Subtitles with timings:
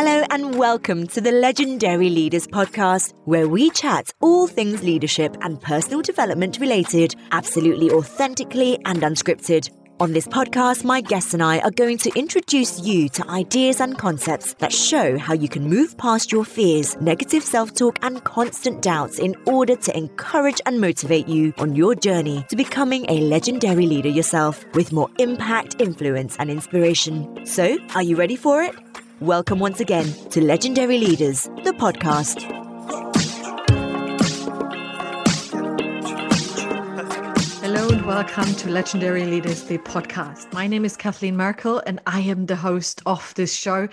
[0.00, 5.60] Hello and welcome to the Legendary Leaders Podcast, where we chat all things leadership and
[5.60, 9.68] personal development related, absolutely authentically and unscripted.
[9.98, 13.98] On this podcast, my guests and I are going to introduce you to ideas and
[13.98, 18.80] concepts that show how you can move past your fears, negative self talk, and constant
[18.82, 23.86] doubts in order to encourage and motivate you on your journey to becoming a legendary
[23.88, 27.44] leader yourself with more impact, influence, and inspiration.
[27.44, 28.76] So, are you ready for it?
[29.20, 32.40] Welcome once again to Legendary Leaders, the podcast.
[37.60, 40.52] Hello and welcome to Legendary Leaders, the podcast.
[40.52, 43.88] My name is Kathleen Merkel and I am the host of this show.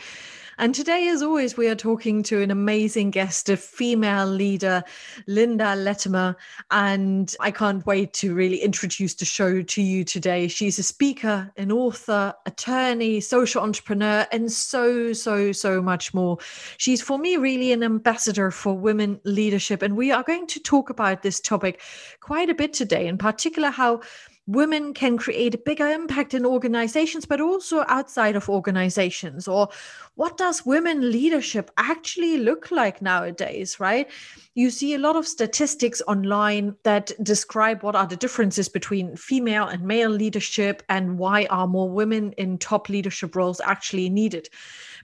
[0.58, 4.84] And today, as always, we are talking to an amazing guest, a female leader,
[5.28, 6.38] Linda Lattimore.
[6.72, 10.48] And I can't wait to really introduce the show to you today.
[10.48, 16.38] She's a speaker, an author, attorney, social entrepreneur, and so, so, so much more.
[16.78, 19.82] She's, for me, really an ambassador for women leadership.
[19.82, 21.82] And we are going to talk about this topic
[22.22, 24.02] quite a bit today, in particular, how
[24.48, 29.48] women can create a bigger impact in organizations, but also outside of organizations?
[29.48, 29.70] Or
[30.16, 34.10] what does women leadership actually look like nowadays, right?
[34.54, 39.66] You see a lot of statistics online that describe what are the differences between female
[39.66, 44.50] and male leadership and why are more women in top leadership roles actually needed.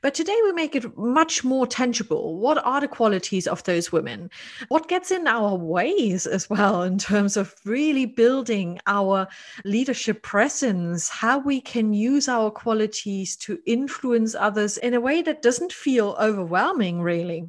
[0.02, 2.40] But today we make it much more tangible.
[2.40, 4.32] What are the qualities of those women?
[4.70, 9.28] What gets in our ways as well in terms of really building our
[9.66, 15.42] leadership presence, how we can use our qualities to influence others in a way that
[15.42, 17.48] doesn't feel overwhelming, really.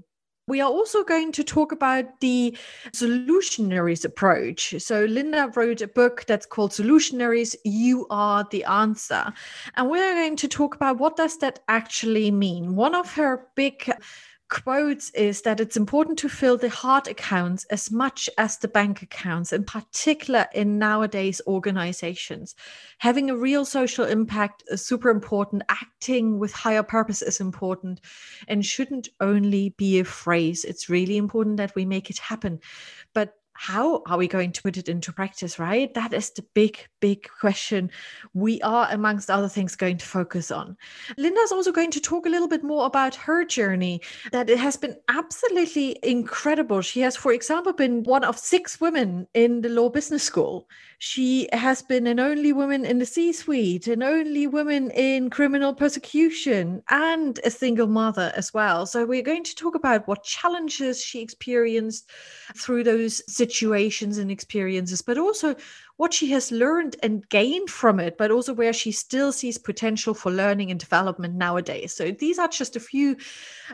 [0.49, 2.57] We are also going to talk about the
[2.93, 4.75] solutionaries approach.
[4.83, 9.33] So, Linda wrote a book that's called Solutionaries You Are the Answer.
[9.77, 12.75] And we're going to talk about what does that actually mean.
[12.75, 13.89] One of her big
[14.53, 19.01] quotes is that it's important to fill the heart accounts as much as the bank
[19.01, 22.55] accounts, in particular in nowadays organizations.
[22.99, 25.63] Having a real social impact is super important.
[25.71, 28.03] Acting with higher purpose is important
[28.47, 30.65] and shouldn't only be a phrase.
[30.65, 32.61] It's really important that we make it happen.
[33.15, 35.93] But how are we going to put it into practice, right?
[35.95, 37.91] That is the big, big question
[38.35, 40.77] we are, amongst other things, going to focus on.
[41.17, 44.01] Linda's also going to talk a little bit more about her journey,
[44.33, 46.81] that it has been absolutely incredible.
[46.81, 50.69] She has, for example, been one of six women in the law business school.
[50.99, 55.75] She has been an only woman in the C suite, an only woman in criminal
[55.75, 58.87] persecution, and a single mother as well.
[58.87, 62.11] So, we're going to talk about what challenges she experienced
[62.57, 65.57] through those situations and experiences, but also
[65.97, 70.15] what she has learned and gained from it, but also where she still sees potential
[70.15, 71.93] for learning and development nowadays.
[71.93, 73.17] So these are just a few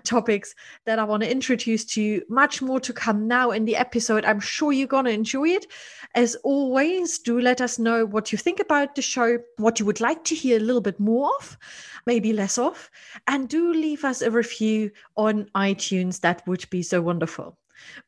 [0.05, 2.23] topics that I want to introduce to you.
[2.29, 4.25] Much more to come now in the episode.
[4.25, 5.67] I'm sure you're going to enjoy it.
[6.15, 10.01] As always, do let us know what you think about the show, what you would
[10.01, 11.59] like to hear a little bit more of,
[12.07, 12.91] maybe less of,
[13.27, 16.21] and do leave us a review on iTunes.
[16.21, 17.57] That would be so wonderful.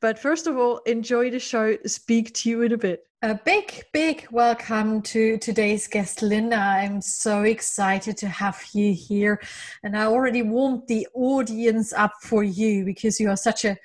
[0.00, 1.76] But first of all, enjoy the show.
[1.86, 3.06] Speak to you in a bit.
[3.22, 6.56] A big, big welcome to today's guest, Linda.
[6.56, 9.42] I'm so excited to have you here.
[9.82, 13.76] And I already warmed the audience up for you because you are such a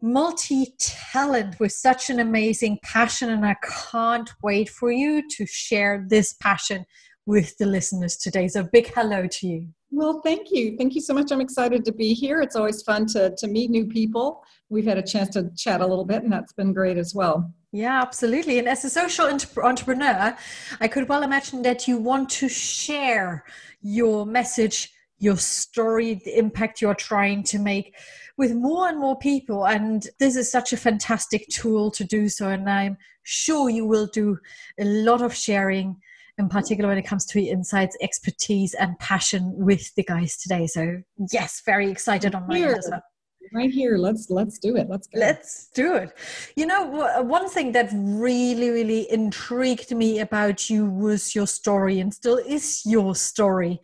[0.00, 3.30] multi talent with such an amazing passion.
[3.30, 3.56] And I
[3.90, 6.86] can't wait for you to share this passion
[7.26, 8.46] with the listeners today.
[8.46, 9.68] So, big hello to you.
[9.92, 10.76] Well, thank you.
[10.76, 11.32] Thank you so much.
[11.32, 12.40] I'm excited to be here.
[12.40, 14.44] It's always fun to, to meet new people.
[14.68, 17.52] We've had a chance to chat a little bit, and that's been great as well.
[17.72, 18.58] Yeah, absolutely.
[18.58, 20.36] And as a social entrepreneur,
[20.80, 23.44] I could well imagine that you want to share
[23.82, 27.94] your message, your story, the impact you're trying to make
[28.36, 29.66] with more and more people.
[29.66, 32.48] And this is such a fantastic tool to do so.
[32.48, 34.38] And I'm sure you will do
[34.78, 36.00] a lot of sharing
[36.40, 40.66] in particular when it comes to insights, expertise, and passion with the guys today.
[40.66, 43.02] So yes, very excited on my here, end as well.
[43.52, 44.88] Right here, let's let's do it.
[44.88, 45.18] Let's go.
[45.18, 46.16] Let's do it.
[46.56, 52.00] You know, uh, one thing that really, really intrigued me about you was your story,
[52.00, 53.80] and still is your story.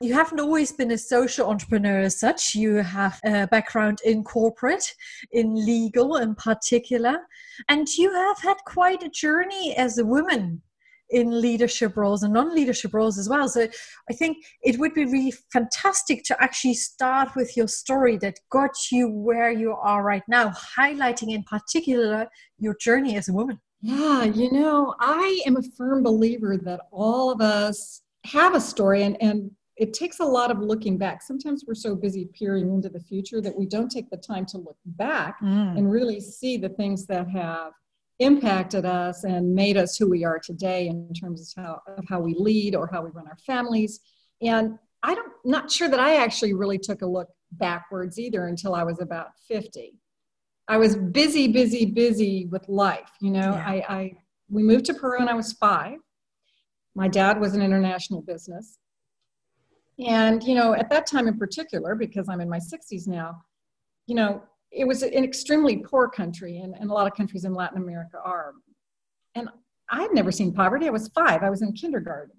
[0.00, 2.54] You haven't always been a social entrepreneur as such.
[2.54, 4.94] You have a background in corporate,
[5.32, 7.18] in legal in particular,
[7.68, 10.62] and you have had quite a journey as a woman
[11.10, 13.66] in leadership roles and non-leadership roles as well so
[14.08, 18.70] i think it would be really fantastic to actually start with your story that got
[18.90, 22.26] you where you are right now highlighting in particular
[22.58, 27.30] your journey as a woman yeah you know i am a firm believer that all
[27.30, 31.22] of us have a story and and it takes a lot of looking back.
[31.22, 34.58] Sometimes we're so busy peering into the future that we don't take the time to
[34.58, 35.76] look back mm.
[35.76, 37.72] and really see the things that have
[38.20, 42.20] impacted us and made us who we are today in terms of how, of how
[42.20, 44.00] we lead or how we run our families.
[44.42, 48.74] And I don't not sure that I actually really took a look backwards either until
[48.74, 49.98] I was about 50.
[50.68, 53.10] I was busy, busy, busy with life.
[53.20, 53.64] You know, yeah.
[53.66, 54.12] I, I
[54.48, 55.98] we moved to Peru when I was five.
[56.94, 58.78] My dad was an international business.
[60.06, 63.42] And, you know, at that time in particular, because I'm in my 60s now,
[64.06, 67.54] you know, it was an extremely poor country, and, and a lot of countries in
[67.54, 68.54] Latin America are.
[69.34, 69.48] And
[69.90, 70.86] I had never seen poverty.
[70.86, 72.36] I was five, I was in kindergarten.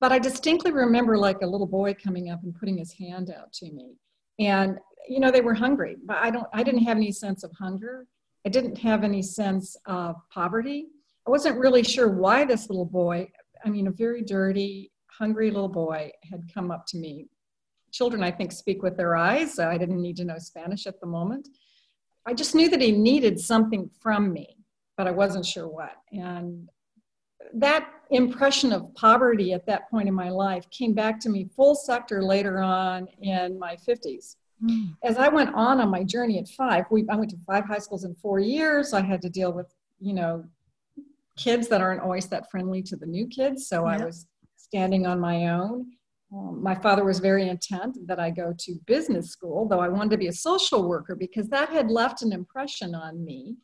[0.00, 3.52] But I distinctly remember like a little boy coming up and putting his hand out
[3.54, 3.96] to me.
[4.38, 4.78] And,
[5.08, 8.06] you know, they were hungry, but I don't, I didn't have any sense of hunger.
[8.44, 10.86] I didn't have any sense of poverty.
[11.26, 13.28] I wasn't really sure why this little boy,
[13.64, 17.26] I mean, a very dirty, hungry little boy, had come up to me
[17.92, 19.58] children, I think, speak with their eyes.
[19.58, 21.48] I didn't need to know Spanish at the moment.
[22.26, 24.56] I just knew that he needed something from me,
[24.96, 25.92] but I wasn't sure what.
[26.12, 26.68] And
[27.54, 31.74] that impression of poverty at that point in my life came back to me full
[31.74, 34.36] sector later on in my 50s.
[34.62, 34.96] Mm.
[35.04, 37.78] As I went on on my journey at five, we, I went to five high
[37.78, 38.92] schools in four years.
[38.92, 40.44] I had to deal with, you know,
[41.36, 43.68] kids that aren't always that friendly to the new kids.
[43.68, 45.92] So I was standing on my own.
[46.32, 50.10] Um, my father was very intent that I go to business school, though I wanted
[50.10, 53.56] to be a social worker because that had left an impression on me.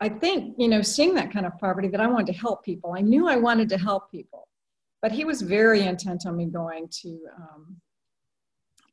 [0.00, 2.94] I think, you know, seeing that kind of poverty, that I wanted to help people.
[2.96, 4.48] I knew I wanted to help people,
[5.00, 7.76] but he was very intent on me going to um,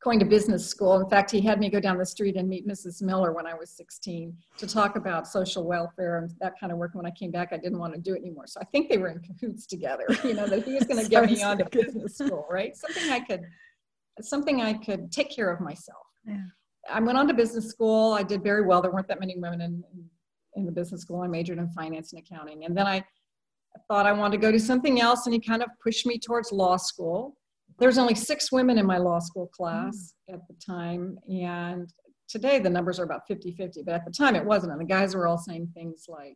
[0.04, 1.00] going to business school.
[1.00, 3.01] In fact, he had me go down the street and meet Mrs.
[3.01, 6.96] Miller when I was 16 to talk about social welfare and that kind of work.
[6.96, 8.48] When I came back, I didn't want to do it anymore.
[8.48, 11.10] So I think they were in cahoots together, you know, that he was going to
[11.10, 12.75] get me onto business school, right?
[12.78, 13.42] Something I could,
[14.22, 16.06] something I could take care of myself.
[16.25, 16.38] Yeah.
[16.90, 18.13] I went on to business school.
[18.13, 18.81] I did very well.
[18.81, 19.84] There weren't that many women in,
[20.56, 21.22] in the business school.
[21.22, 22.63] I majored in finance and accounting.
[22.63, 23.04] And then I
[23.90, 26.51] thought I wanted to go to something else, and he kind of pushed me towards
[26.51, 27.36] law school
[27.80, 30.34] there's only six women in my law school class mm.
[30.34, 31.94] at the time and
[32.28, 35.16] today the numbers are about 50-50 but at the time it wasn't and the guys
[35.16, 36.36] were all saying things like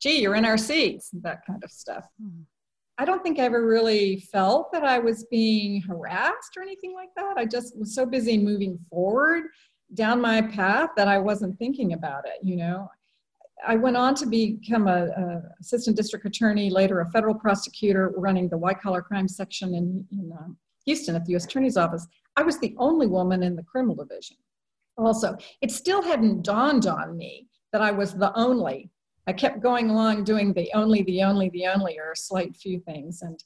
[0.00, 2.42] gee you're in our seats that kind of stuff mm.
[2.98, 7.10] i don't think i ever really felt that i was being harassed or anything like
[7.16, 9.44] that i just was so busy moving forward
[9.94, 12.88] down my path that i wasn't thinking about it you know
[13.64, 18.48] I went on to become a, a, assistant district attorney, later a federal prosecutor, running
[18.48, 20.48] the white collar crime section in, in uh,
[20.84, 21.44] Houston at the U.S.
[21.44, 22.06] Attorney's Office,
[22.36, 24.36] I was the only woman in the criminal division.
[24.96, 28.90] Also, it still hadn't dawned on me that I was the only.
[29.26, 32.80] I kept going along doing the only, the only, the only, or a slight few
[32.80, 33.22] things.
[33.22, 33.42] And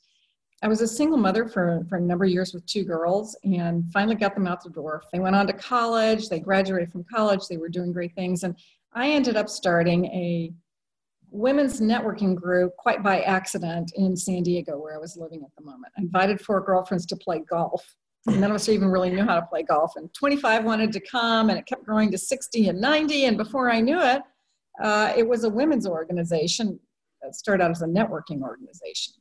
[0.63, 3.85] I was a single mother for, for a number of years with two girls and
[3.93, 5.03] finally got them out the door.
[5.13, 8.43] They went on to college, they graduated from college, they were doing great things.
[8.43, 8.57] And
[8.95, 10.53] I ended up starting a
[11.31, 15.65] women's networking group quite by accident in San Diego, where I was living at the
[15.65, 15.93] moment.
[15.99, 17.95] I invited four girlfriends to play golf.
[18.27, 19.93] None of us even really knew how to play golf.
[19.97, 23.27] And 25 wanted to come, and it kept growing to 60 and 90.
[23.27, 24.23] And before I knew it,
[24.83, 26.79] uh, it was a women's organization
[27.23, 29.15] that started out as a networking organization.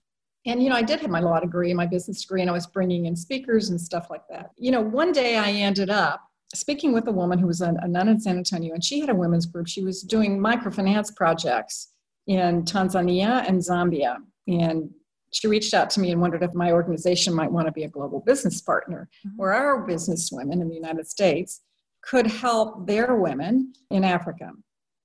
[0.47, 2.67] And, you know, I did have my law degree, my business degree, and I was
[2.67, 4.51] bringing in speakers and stuff like that.
[4.57, 6.21] You know, one day I ended up
[6.53, 9.15] speaking with a woman who was a nun in San Antonio, and she had a
[9.15, 9.67] women's group.
[9.67, 11.89] She was doing microfinance projects
[12.27, 14.17] in Tanzania and Zambia.
[14.47, 14.89] And
[15.31, 17.89] she reached out to me and wondered if my organization might want to be a
[17.89, 19.37] global business partner, mm-hmm.
[19.37, 21.61] where our business women in the United States
[22.03, 24.51] could help their women in Africa.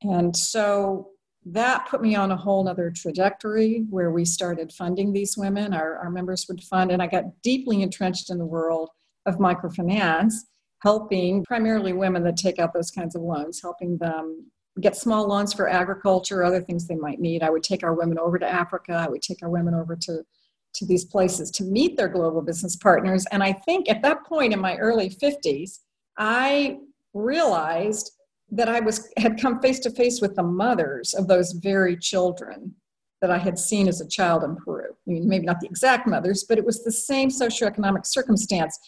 [0.03, 1.11] And so
[1.47, 5.73] that put me on a whole other trajectory where we started funding these women.
[5.73, 8.91] Our, our members would fund, and I got deeply entrenched in the world
[9.27, 10.35] of microfinance,
[10.83, 14.47] helping primarily women that take out those kinds of loans, helping them
[14.81, 17.43] get small loans for agriculture, other things they might need.
[17.43, 18.93] I would take our women over to Africa.
[18.93, 20.23] I would take our women over to,
[20.75, 23.27] to these places to meet their global business partners.
[23.33, 25.81] And I think at that point in my early 50s,
[26.17, 26.79] I
[27.13, 28.13] realized
[28.53, 32.75] that I was had come face to face with the mothers of those very children
[33.21, 34.91] that I had seen as a child in Peru.
[34.91, 38.79] I mean, maybe not the exact mothers, but it was the same socioeconomic circumstance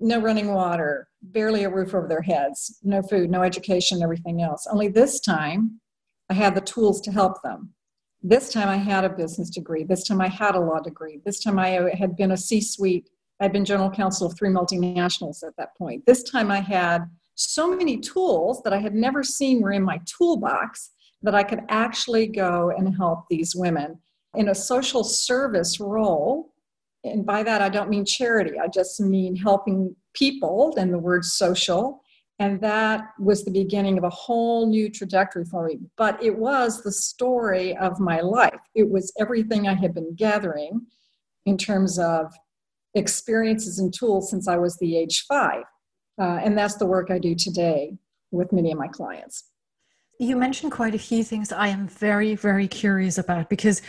[0.00, 4.66] no running water, barely a roof over their heads, no food, no education, everything else.
[4.70, 5.80] Only this time,
[6.28, 7.74] I had the tools to help them.
[8.22, 9.84] This time, I had a business degree.
[9.84, 11.20] This time, I had a law degree.
[11.24, 13.08] This time, I had been a C suite.
[13.40, 16.04] I'd been general counsel of three multinationals at that point.
[16.06, 20.00] This time, I had so many tools that I had never seen were in my
[20.04, 20.90] toolbox
[21.22, 23.98] that I could actually go and help these women
[24.34, 26.52] in a social service role
[27.04, 31.24] and by that I don't mean charity, I just mean helping people, and the word
[31.24, 32.02] social.
[32.38, 35.78] And that was the beginning of a whole new trajectory for me.
[35.96, 38.60] But it was the story of my life.
[38.74, 40.86] It was everything I had been gathering
[41.44, 42.32] in terms of
[42.94, 45.64] experiences and tools since I was the age five.
[46.18, 47.96] Uh, and that's the work I do today
[48.30, 49.44] with many of my clients.
[50.18, 53.80] You mentioned quite a few things I am very, very curious about because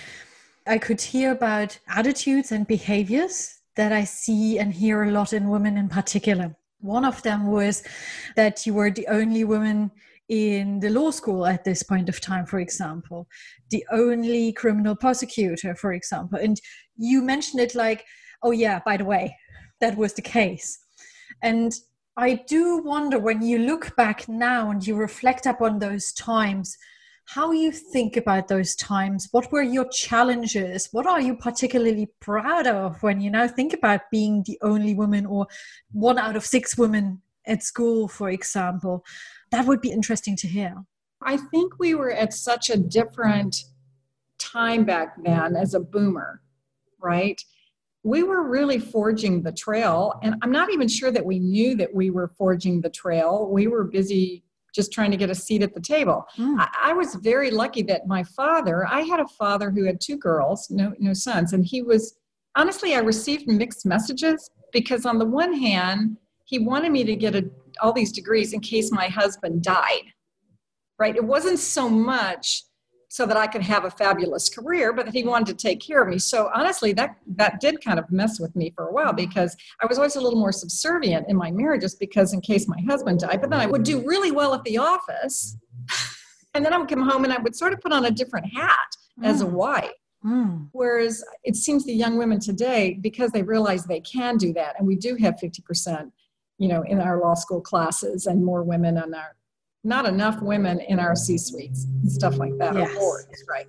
[0.68, 5.50] I could hear about attitudes and behaviors that I see and hear a lot in
[5.50, 6.56] women in particular.
[6.80, 7.84] One of them was
[8.36, 9.92] that you were the only woman
[10.30, 13.28] in the law school at this point of time, for example,
[13.70, 16.40] the only criminal prosecutor, for example.
[16.40, 16.60] And
[16.98, 18.06] you mentioned it like,
[18.42, 19.36] oh, yeah, by the way,
[19.82, 20.80] that was the case.
[21.44, 21.74] And
[22.18, 26.78] I do wonder when you look back now and you reflect upon those times,
[27.34, 29.30] how you think about those times.
[29.32, 30.90] What were your challenges?
[30.92, 35.26] What are you particularly proud of when you now think about being the only woman
[35.26, 35.48] or
[35.94, 39.06] one out of six women at school, for example?
[39.52, 40.84] That would be interesting to hear.
[41.22, 43.64] I think we were at such a different
[44.38, 46.42] time back then as a boomer,
[47.00, 47.42] right?
[48.04, 50.20] we were really forging the trail.
[50.24, 53.48] And I'm not even sure that we knew that we were forging the trail.
[53.48, 56.26] We were busy just trying to get a seat at the table.
[56.38, 56.60] Mm.
[56.60, 60.18] I, I, was very lucky that my father, I had a father who had two
[60.18, 62.16] girls, no, no sons, and he was
[62.56, 67.36] honestly, I received mixed messages because on the one hand, he wanted me to get
[67.36, 67.50] a,
[67.82, 70.14] all these degrees in case my husband died.
[71.00, 71.16] Right?
[71.16, 72.64] It wasn't so much
[73.12, 76.02] so that I could have a fabulous career, but that he wanted to take care
[76.02, 76.18] of me.
[76.18, 79.86] So honestly, that that did kind of mess with me for a while because I
[79.86, 83.42] was always a little more subservient in my marriages because in case my husband died,
[83.42, 85.58] but then I would do really well at the office.
[86.54, 88.46] And then I would come home and I would sort of put on a different
[88.54, 89.26] hat mm.
[89.26, 89.52] as a mm.
[89.52, 89.90] wife.
[90.26, 90.68] Mm.
[90.74, 94.86] Whereas it seems the young women today, because they realize they can do that, and
[94.86, 96.12] we do have 50%,
[96.58, 99.38] you know, in our law school classes and more women on our
[99.84, 102.96] not enough women in our C suites and stuff like that, yes.
[102.96, 103.68] or boards, right?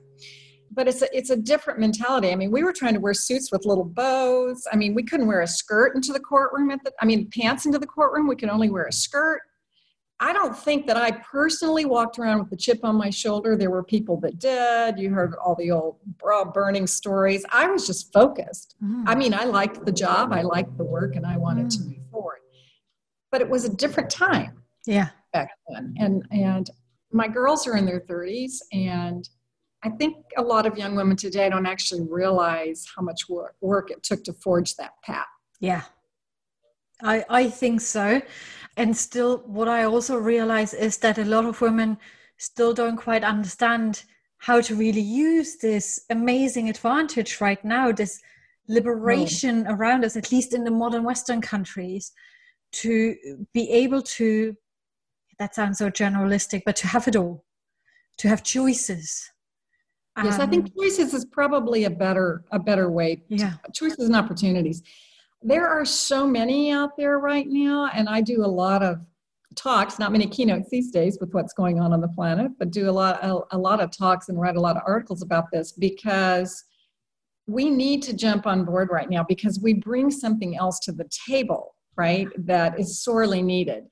[0.71, 2.31] But it's a, it's a different mentality.
[2.31, 4.67] I mean, we were trying to wear suits with little bows.
[4.73, 7.67] I mean, we couldn't wear a skirt into the courtroom at the, I mean, pants
[7.67, 8.27] into the courtroom.
[8.27, 9.43] We could only wear a skirt.
[10.21, 13.57] I don't think that I personally walked around with a chip on my shoulder.
[13.57, 14.99] There were people that did.
[14.99, 17.45] You heard all the old bra burning stories.
[17.51, 18.77] I was just focused.
[18.83, 19.05] Mm.
[19.07, 21.77] I mean, I liked the job, I liked the work, and I wanted mm.
[21.77, 22.39] to move forward.
[23.33, 24.63] But it was a different time.
[24.87, 25.95] Yeah back then.
[25.99, 26.71] And and
[27.13, 29.29] my girls are in their 30s and
[29.85, 33.91] I think a lot of young women today don't actually realize how much work, work
[33.91, 35.27] it took to forge that path.
[35.61, 35.83] Yeah.
[37.03, 38.23] I I think so.
[38.77, 41.99] And still what I also realize is that a lot of women
[42.39, 44.05] still don't quite understand
[44.39, 48.21] how to really use this amazing advantage right now, this
[48.69, 49.71] liberation no.
[49.71, 52.13] around us, at least in the modern Western countries,
[52.73, 53.15] to
[53.53, 54.57] be able to
[55.43, 57.45] that sounds so generalistic, but to have it all,
[58.19, 59.29] to have choices.
[60.23, 63.25] Yes, um, I think um, choices is probably a better a better way.
[63.29, 64.83] Yeah, choices and opportunities.
[65.43, 69.05] There are so many out there right now, and I do a lot of
[69.57, 72.89] talks, not many keynotes these days with what's going on on the planet, but do
[72.89, 75.73] a lot a, a lot of talks and write a lot of articles about this
[75.73, 76.65] because
[77.49, 81.09] we need to jump on board right now because we bring something else to the
[81.27, 82.29] table, right?
[82.37, 83.87] That is sorely needed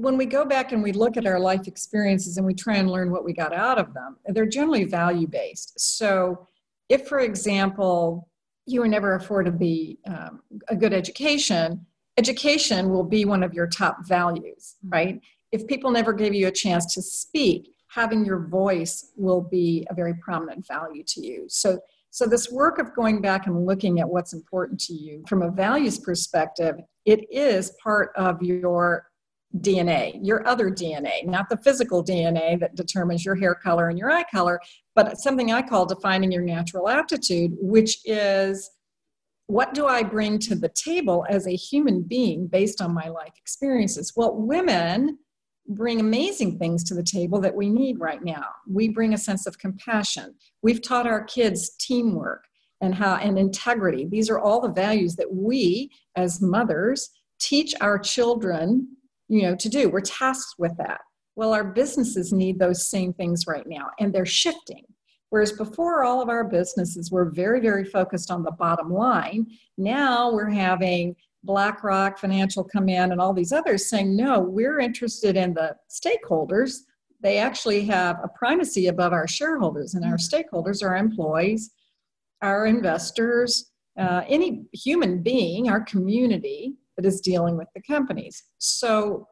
[0.00, 2.90] when we go back and we look at our life experiences and we try and
[2.90, 5.78] learn what we got out of them, they're generally value based.
[5.78, 6.48] So,
[6.88, 8.28] if, for example,
[8.66, 11.86] you were never afforded the um, a good education,
[12.18, 14.88] education will be one of your top values, mm-hmm.
[14.92, 15.20] right?
[15.52, 19.94] If people never gave you a chance to speak, having your voice will be a
[19.94, 21.44] very prominent value to you.
[21.48, 21.78] So,
[22.10, 25.50] so this work of going back and looking at what's important to you from a
[25.50, 29.06] values perspective, it is part of your
[29.60, 34.10] DNA, your other DNA, not the physical DNA that determines your hair color and your
[34.10, 34.60] eye color,
[34.94, 38.70] but something I call defining your natural aptitude, which is
[39.46, 43.34] what do I bring to the table as a human being based on my life
[43.36, 44.12] experiences?
[44.16, 45.18] Well, women
[45.68, 48.44] bring amazing things to the table that we need right now.
[48.68, 50.34] We bring a sense of compassion.
[50.62, 52.44] We've taught our kids teamwork
[52.80, 54.06] and how and integrity.
[54.06, 58.88] These are all the values that we as mothers teach our children
[59.28, 59.88] you know to do.
[59.88, 61.00] We're tasked with that.
[61.36, 64.84] Well our businesses need those same things right now and they're shifting.
[65.30, 69.46] Whereas before all of our businesses were very very focused on the bottom line.
[69.78, 75.36] Now we're having blackrock financial come in and all these others saying no we're interested
[75.36, 76.80] in the stakeholders.
[77.20, 81.70] They actually have a primacy above our shareholders and our stakeholders are employees
[82.44, 88.44] our investors uh, any human being, our community that is dealing with the companies.
[88.58, 89.28] So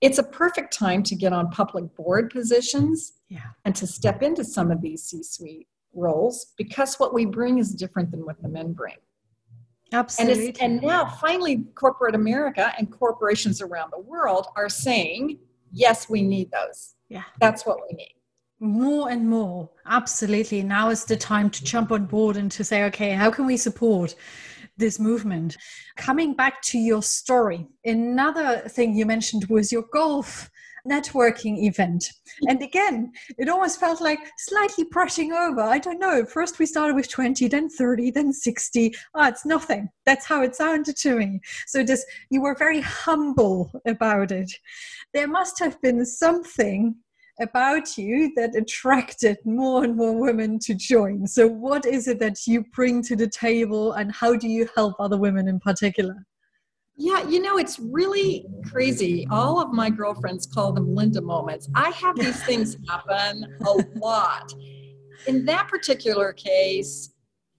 [0.00, 3.40] it's a perfect time to get on public board positions yeah.
[3.64, 7.74] and to step into some of these C suite roles because what we bring is
[7.74, 8.96] different than what the men bring.
[9.92, 10.48] Absolutely.
[10.60, 15.38] And, and now, finally, corporate America and corporations around the world are saying,
[15.72, 16.94] yes, we need those.
[17.08, 17.22] Yeah.
[17.40, 18.14] That's what we need.
[18.58, 19.70] More and more.
[19.86, 20.62] Absolutely.
[20.62, 23.56] Now is the time to jump on board and to say, okay, how can we
[23.56, 24.14] support
[24.76, 25.56] this movement?
[25.96, 30.50] Coming back to your story, another thing you mentioned was your golf
[30.86, 32.12] networking event.
[32.48, 35.60] And again, it almost felt like slightly brushing over.
[35.60, 36.24] I don't know.
[36.24, 38.94] First, we started with 20, then 30, then 60.
[39.14, 39.88] Oh, it's nothing.
[40.04, 41.40] That's how it sounded to me.
[41.66, 44.50] So just you were very humble about it.
[45.12, 46.96] There must have been something
[47.40, 51.26] about you that attracted more and more women to join.
[51.26, 54.94] So, what is it that you bring to the table, and how do you help
[54.98, 56.26] other women in particular?
[56.98, 59.26] Yeah, you know, it's really crazy.
[59.30, 61.68] All of my girlfriends call them Linda moments.
[61.74, 64.54] I have these things happen a lot.
[65.26, 67.12] In that particular case,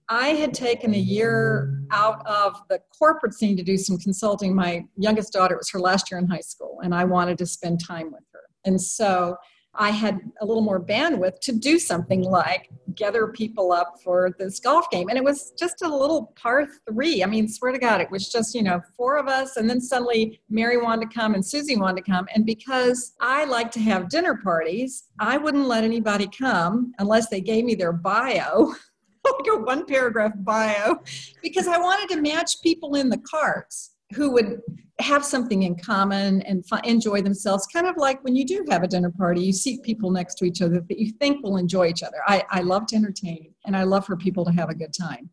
[0.08, 4.54] I had taken a year out of the corporate scene to do some consulting.
[4.54, 7.84] My youngest daughter was her last year in high school, and I wanted to spend
[7.84, 8.40] time with her.
[8.64, 9.36] And so
[9.74, 14.58] I had a little more bandwidth to do something like gather people up for this
[14.58, 15.08] golf game.
[15.08, 17.22] And it was just a little par three.
[17.22, 19.56] I mean, swear to God, it was just, you know, four of us.
[19.56, 22.26] And then suddenly Mary wanted to come and Susie wanted to come.
[22.34, 27.40] And because I like to have dinner parties, I wouldn't let anybody come unless they
[27.40, 28.74] gave me their bio.
[29.24, 30.96] like a one paragraph bio,
[31.42, 34.60] because I wanted to match people in the carts who would
[35.00, 38.88] have something in common and enjoy themselves kind of like when you do have a
[38.88, 42.02] dinner party you seat people next to each other that you think will enjoy each
[42.02, 42.18] other.
[42.26, 45.30] I, I love to entertain and i love for people to have a good time.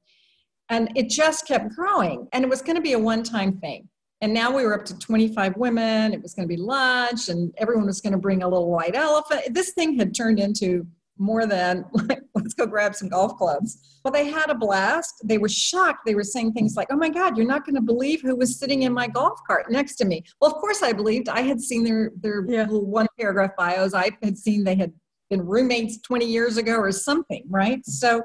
[0.70, 3.88] And it just kept growing and it was going to be a one-time thing.
[4.22, 7.52] And now we were up to 25 women it was going to be lunch and
[7.58, 9.54] everyone was going to bring a little white elephant.
[9.54, 10.86] This thing had turned into
[11.18, 14.00] more than like, let's go grab some golf clubs.
[14.04, 15.16] Well, they had a blast.
[15.24, 16.06] They were shocked.
[16.06, 18.60] They were saying things like, oh my God, you're not going to believe who was
[18.60, 20.24] sitting in my golf cart next to me.
[20.40, 21.30] Well, of course I believed.
[21.30, 22.64] I had seen their, their yeah.
[22.64, 23.94] little one paragraph bios.
[23.94, 24.94] I had seen they had
[25.30, 27.84] been roommates 20 years ago or something, right?
[27.86, 28.22] So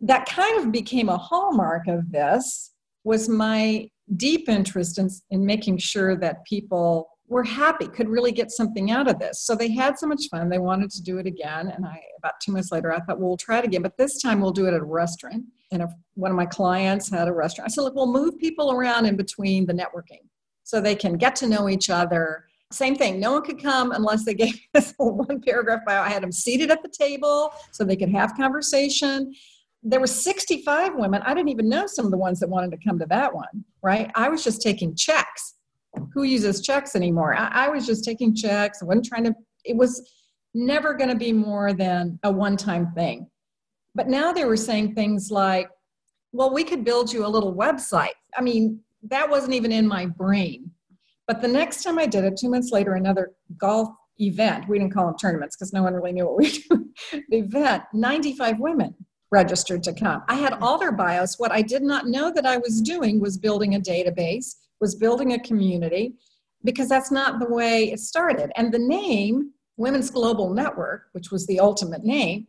[0.00, 2.72] that kind of became a hallmark of this
[3.04, 8.50] was my deep interest in, in making sure that people were happy, could really get
[8.50, 9.40] something out of this.
[9.40, 10.48] So they had so much fun.
[10.48, 11.68] They wanted to do it again.
[11.68, 14.20] And I, about two months later, I thought, well, we'll try it again, but this
[14.20, 15.44] time we'll do it at a restaurant.
[15.72, 15.82] And
[16.14, 19.16] one of my clients had a restaurant, I said, look, we'll move people around in
[19.16, 20.20] between the networking
[20.62, 22.44] so they can get to know each other.
[22.70, 23.18] Same thing.
[23.18, 26.02] No one could come unless they gave us one paragraph bio.
[26.02, 29.32] I had them seated at the table so they could have conversation.
[29.82, 31.22] There were 65 women.
[31.22, 33.64] I didn't even know some of the ones that wanted to come to that one,
[33.82, 34.10] right?
[34.14, 35.54] I was just taking checks
[36.12, 37.34] who uses checks anymore?
[37.34, 38.82] I, I was just taking checks.
[38.82, 40.02] I wasn't trying to, it was
[40.54, 43.28] never going to be more than a one time thing.
[43.94, 45.68] But now they were saying things like,
[46.32, 48.16] well, we could build you a little website.
[48.36, 50.70] I mean, that wasn't even in my brain.
[51.26, 54.94] But the next time I did it, two months later, another golf event, we didn't
[54.94, 56.92] call them tournaments because no one really knew what we doing.
[57.28, 58.94] the event, 95 women
[59.30, 60.22] registered to come.
[60.28, 61.38] I had all their bios.
[61.38, 65.32] What I did not know that I was doing was building a database was building
[65.32, 66.16] a community
[66.64, 68.50] because that's not the way it started.
[68.56, 72.48] And the name, Women's Global Network, which was the ultimate name,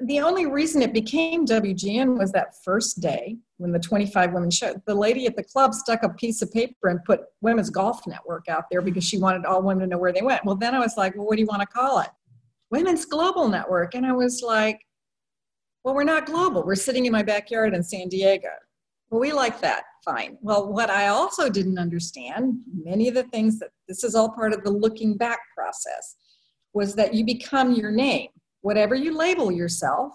[0.00, 4.82] the only reason it became WGN was that first day when the 25 women showed.
[4.86, 8.48] The lady at the club stuck a piece of paper and put Women's Golf Network
[8.48, 10.44] out there because she wanted all women to know where they went.
[10.44, 12.08] Well, then I was like, well, what do you want to call it?
[12.70, 13.94] Women's Global Network.
[13.94, 14.80] And I was like,
[15.84, 16.62] well, we're not global.
[16.64, 18.50] We're sitting in my backyard in San Diego.
[19.10, 20.38] Well, we like that fine.
[20.40, 24.52] Well, what I also didn't understand, many of the things that this is all part
[24.52, 26.16] of the looking back process,
[26.72, 28.28] was that you become your name.
[28.62, 30.12] Whatever you label yourself,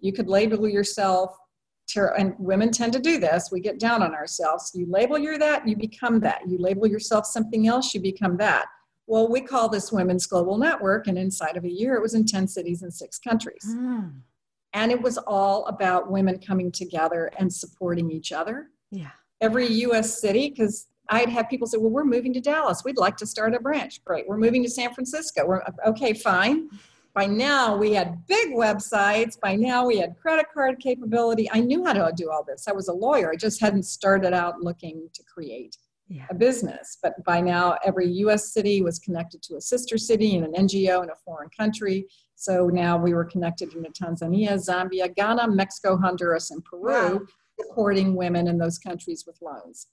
[0.00, 1.36] you could label yourself,
[1.96, 4.72] and women tend to do this, we get down on ourselves.
[4.74, 6.40] You label you're that, you become that.
[6.48, 8.66] You label yourself something else, you become that.
[9.06, 12.24] Well, we call this Women's Global Network, and inside of a year, it was in
[12.24, 13.64] 10 cities in six countries.
[13.68, 14.20] Mm.
[14.72, 19.10] And it was all about women coming together and supporting each other yeah.
[19.40, 22.82] Every US city, because I'd have people say, well, we're moving to Dallas.
[22.84, 24.02] We'd like to start a branch.
[24.04, 24.26] Great.
[24.26, 25.44] We're moving to San Francisco.
[25.46, 26.68] We're uh, okay, fine.
[27.14, 29.38] By now, we had big websites.
[29.38, 31.48] By now, we had credit card capability.
[31.52, 32.66] I knew how to do all this.
[32.66, 33.30] I was a lawyer.
[33.30, 35.76] I just hadn't started out looking to create
[36.08, 36.26] yeah.
[36.30, 36.98] a business.
[37.02, 41.04] But by now, every US city was connected to a sister city and an NGO
[41.04, 42.06] in a foreign country.
[42.34, 47.18] So now we were connected into Tanzania, Zambia, Ghana, Mexico, Honduras, and Peru.
[47.18, 47.20] Wow
[47.60, 49.88] supporting women in those countries with loans.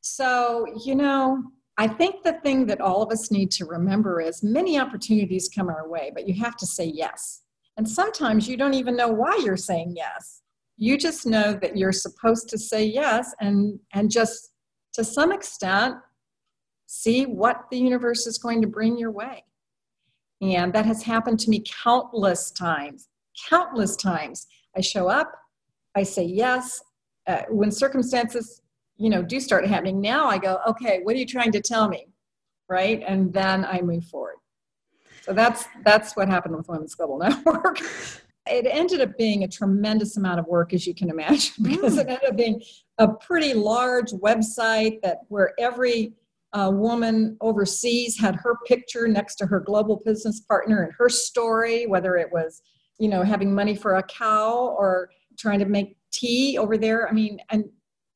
[0.00, 1.42] So, you know,
[1.76, 5.68] I think the thing that all of us need to remember is many opportunities come
[5.68, 7.42] our way, but you have to say yes.
[7.76, 10.42] And sometimes you don't even know why you're saying yes.
[10.76, 14.50] You just know that you're supposed to say yes and, and just
[14.94, 15.96] to some extent
[16.86, 19.44] see what the universe is going to bring your way.
[20.40, 23.08] And that has happened to me countless times,
[23.48, 24.46] countless times.
[24.76, 25.32] I show up,
[25.96, 26.82] I say yes.
[27.26, 28.62] Uh, when circumstances,
[28.96, 31.88] you know, do start happening, now I go, okay, what are you trying to tell
[31.88, 32.06] me?
[32.68, 33.02] Right?
[33.06, 34.36] And then I move forward.
[35.22, 37.80] So that's that's what happened with Women's Global Network.
[38.46, 42.08] it ended up being a tremendous amount of work, as you can imagine, because it
[42.08, 42.62] ended up being
[42.98, 46.12] a pretty large website that where every
[46.52, 51.86] uh, woman overseas had her picture next to her global business partner and her story,
[51.86, 52.62] whether it was,
[52.98, 57.08] you know, having money for a cow or trying to make tea over there.
[57.08, 57.64] I mean, and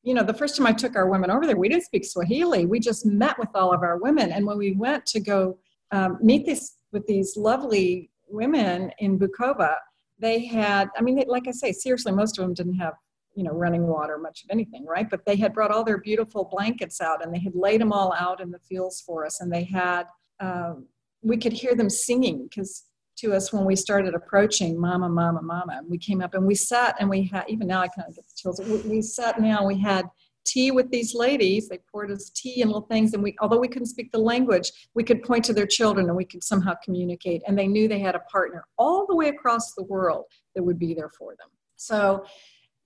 [0.03, 2.65] you know, the first time I took our women over there, we didn't speak Swahili.
[2.65, 5.57] We just met with all of our women, and when we went to go
[5.91, 9.75] um, meet this with these lovely women in Bukoba,
[10.17, 10.89] they had.
[10.97, 12.93] I mean, they, like I say, seriously, most of them didn't have
[13.35, 16.49] you know running water much of anything right but they had brought all their beautiful
[16.51, 19.53] blankets out and they had laid them all out in the fields for us and
[19.53, 20.07] they had
[20.39, 20.87] um,
[21.21, 22.85] we could hear them singing because
[23.19, 25.77] to us when we started approaching mama mama mama.
[25.77, 28.15] And we came up and we sat and we had even now i kind of
[28.15, 28.59] get the chills.
[28.59, 30.05] We, we sat now we had
[30.45, 31.67] tea with these ladies.
[31.67, 33.13] They poured us tea and little things.
[33.13, 36.15] And we although we couldn't speak the language we could point to their children and
[36.15, 37.41] we could somehow communicate.
[37.47, 40.79] And they knew they had a partner all the way across the world that would
[40.79, 41.49] be there for them.
[41.75, 42.25] So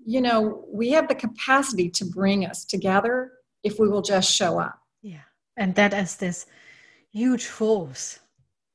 [0.06, 3.32] you know, we have the capacity to bring us together
[3.64, 4.78] if we will just show up.
[5.02, 5.22] Yeah.
[5.56, 6.46] And that is this
[7.12, 8.20] huge force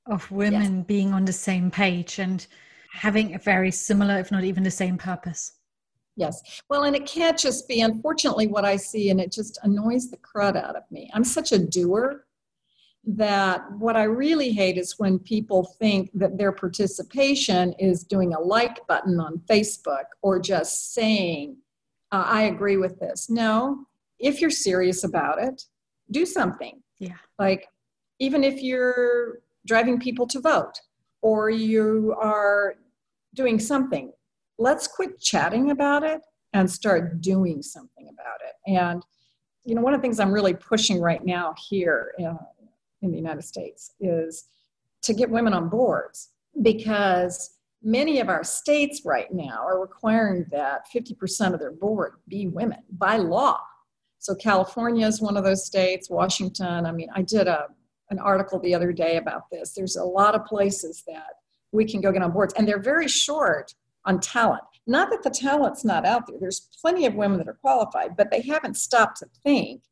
[0.09, 0.87] of women yes.
[0.87, 2.47] being on the same page and
[2.93, 5.53] having a very similar, if not even the same purpose.
[6.17, 6.63] Yes.
[6.69, 10.17] Well, and it can't just be, unfortunately, what I see, and it just annoys the
[10.17, 11.11] crud out of me.
[11.15, 12.25] I'm such a doer
[13.05, 18.41] that what I really hate is when people think that their participation is doing a
[18.41, 21.57] like button on Facebook or just saying,
[22.11, 23.31] uh, I agree with this.
[23.31, 23.87] No,
[24.19, 25.63] if you're serious about it,
[26.11, 26.83] do something.
[26.99, 27.19] Yeah.
[27.39, 27.69] Like,
[28.19, 30.81] even if you're driving people to vote
[31.23, 32.75] or you are
[33.35, 34.13] doing something,
[34.59, 38.55] let's quit chatting about it and start doing something about it.
[38.73, 39.05] And,
[39.65, 42.13] you know, one of the things I'm really pushing right now here.
[42.19, 42.35] Uh,
[43.03, 44.45] in the United States is
[45.03, 46.31] to get women on boards
[46.63, 47.51] because
[47.83, 52.81] many of our states right now are requiring that 50% of their board be women
[52.91, 53.61] by law.
[54.19, 56.87] So California is one of those states, Washington.
[56.87, 57.69] I mean, I did a,
[58.11, 59.75] an article the other day about this.
[59.75, 61.35] There's a lot of places that
[61.73, 64.63] we can go get on boards, and they're very short on talent.
[64.87, 68.31] Not that the talent's not out there, there's plenty of women that are qualified, but
[68.31, 69.83] they haven't stopped to think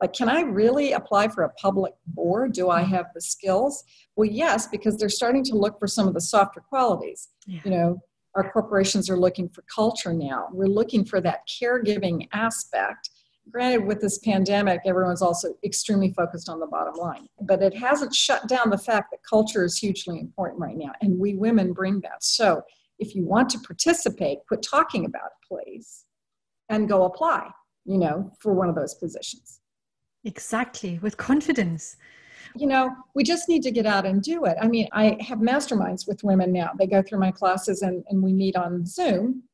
[0.00, 3.84] like can i really apply for a public board do i have the skills
[4.16, 7.60] well yes because they're starting to look for some of the softer qualities yeah.
[7.64, 7.98] you know
[8.34, 13.10] our corporations are looking for culture now we're looking for that caregiving aspect
[13.50, 18.14] granted with this pandemic everyone's also extremely focused on the bottom line but it hasn't
[18.14, 22.00] shut down the fact that culture is hugely important right now and we women bring
[22.00, 22.62] that so
[22.98, 26.04] if you want to participate quit talking about it please
[26.68, 27.48] and go apply
[27.84, 29.60] you know for one of those positions
[30.24, 31.96] Exactly, with confidence.
[32.56, 34.56] You know, we just need to get out and do it.
[34.60, 36.72] I mean, I have masterminds with women now.
[36.78, 39.44] They go through my classes and, and we meet on Zoom,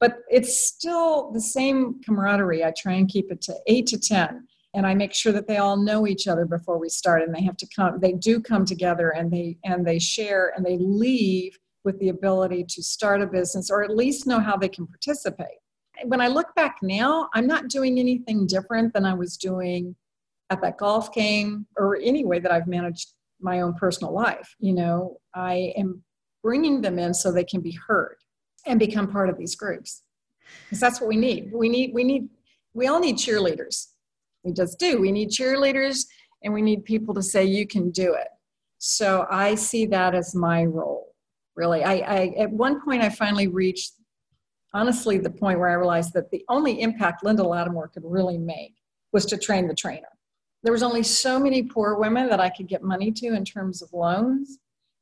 [0.00, 2.64] but it's still the same camaraderie.
[2.64, 5.58] I try and keep it to eight to 10 and I make sure that they
[5.58, 8.64] all know each other before we start and they have to come, they do come
[8.64, 13.26] together and they, and they share and they leave with the ability to start a
[13.26, 15.58] business or at least know how they can participate.
[16.06, 19.94] When I look back now, I'm not doing anything different than I was doing
[20.50, 24.56] at that golf game or any way that I've managed my own personal life.
[24.58, 26.02] You know, I am
[26.42, 28.16] bringing them in so they can be heard
[28.66, 30.02] and become part of these groups
[30.64, 31.50] because that's what we need.
[31.52, 32.28] We need, we need,
[32.74, 33.88] we all need cheerleaders.
[34.42, 35.00] We just do.
[35.00, 36.06] We need cheerleaders
[36.42, 38.28] and we need people to say, you can do it.
[38.78, 41.14] So I see that as my role,
[41.56, 41.82] really.
[41.82, 43.92] I, I at one point, I finally reached,
[44.74, 48.74] honestly, the point where I realized that the only impact Linda Lattimore could really make
[49.12, 50.08] was to train the trainer
[50.64, 53.82] there was only so many poor women that I could get money to in terms
[53.82, 54.58] of loans.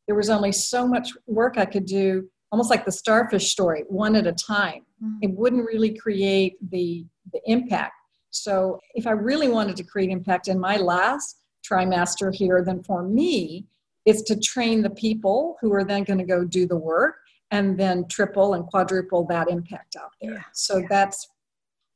[0.06, 4.14] There was only so much work I could do, almost like the starfish story, one
[4.14, 4.84] at a time.
[5.02, 5.16] Mm-hmm.
[5.22, 7.94] It wouldn't really create the, the impact.
[8.30, 11.38] So, if I really wanted to create impact in my last
[11.68, 13.66] trimester here, then for me,
[14.04, 17.16] it's to train the people who are then going to go do the work
[17.50, 20.34] and then triple and quadruple that impact out there.
[20.34, 20.42] Yeah.
[20.52, 21.28] So, that's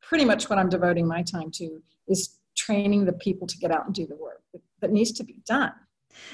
[0.03, 3.87] pretty much what I'm devoting my time to is training the people to get out
[3.87, 5.73] and do the work that, that needs to be done.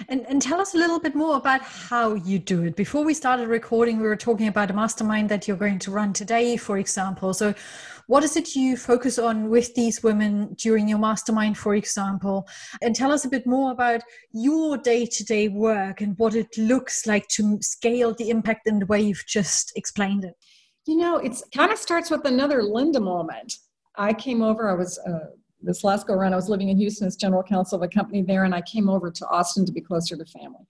[0.09, 2.77] And, and tell us a little bit more about how you do it.
[2.77, 6.13] Before we started recording, we were talking about a mastermind that you're going to run
[6.13, 7.35] today, for example.
[7.35, 7.55] So,
[8.09, 12.49] what is it you focus on with these women during your mastermind, for example?
[12.81, 16.57] And tell us a bit more about your day to day work and what it
[16.59, 20.35] looks like to scale the impact in the way you've just explained it.
[20.87, 23.55] You know, it kind of starts with another Linda moment.
[23.97, 25.31] I came over, I was uh,
[25.63, 28.23] this last go around, I was living in Houston as general counsel of a company
[28.23, 30.67] there, and I came over to Austin to be closer to family.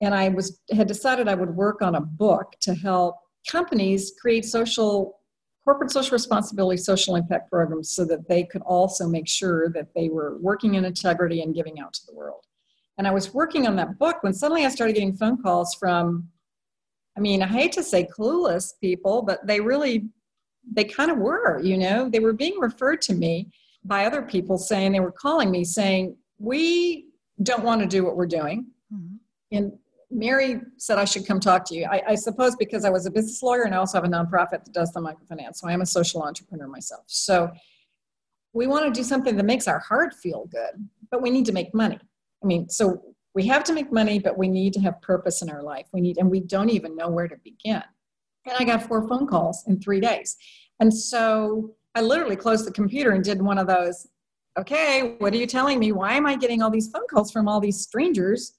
[0.00, 3.16] And I was had decided I would work on a book to help
[3.48, 5.20] companies create social
[5.64, 10.08] corporate social responsibility social impact programs so that they could also make sure that they
[10.08, 12.44] were working in integrity and giving out to the world
[12.98, 16.28] and i was working on that book when suddenly i started getting phone calls from
[17.16, 20.08] i mean i hate to say clueless people but they really
[20.72, 23.50] they kind of were you know they were being referred to me
[23.84, 27.06] by other people saying they were calling me saying, We
[27.42, 28.66] don't want to do what we're doing.
[28.92, 29.16] Mm-hmm.
[29.56, 29.72] And
[30.10, 31.86] Mary said I should come talk to you.
[31.86, 34.64] I, I, suppose because I was a business lawyer and I also have a nonprofit
[34.64, 35.56] that does the microfinance.
[35.56, 37.04] So I am a social entrepreneur myself.
[37.06, 37.48] So
[38.52, 41.52] we want to do something that makes our heart feel good, but we need to
[41.52, 41.98] make money.
[42.42, 43.00] I mean, so
[43.34, 45.86] we have to make money, but we need to have purpose in our life.
[45.92, 47.82] We need, and we don't even know where to begin.
[48.46, 50.36] And I got four phone calls in three days.
[50.80, 54.06] And so I literally closed the computer and did one of those,
[54.58, 55.92] okay, what are you telling me?
[55.92, 58.52] Why am I getting all these phone calls from all these strangers?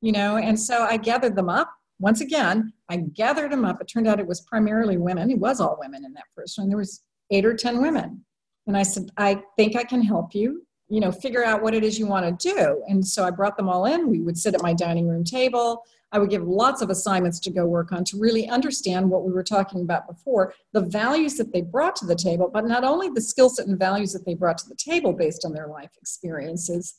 [0.00, 1.72] You know, and so I gathered them up.
[1.98, 3.80] Once again, I gathered them up.
[3.80, 5.30] It turned out it was primarily women.
[5.30, 6.68] It was all women in that first one.
[6.68, 8.24] There was eight or 10 women.
[8.68, 11.82] And I said, I think I can help you, you know, figure out what it
[11.82, 12.84] is you want to do.
[12.86, 14.08] And so I brought them all in.
[14.08, 15.82] We would sit at my dining room table.
[16.12, 19.32] I would give lots of assignments to go work on to really understand what we
[19.32, 23.10] were talking about before the values that they brought to the table, but not only
[23.10, 25.90] the skill set and values that they brought to the table based on their life
[26.00, 26.94] experiences,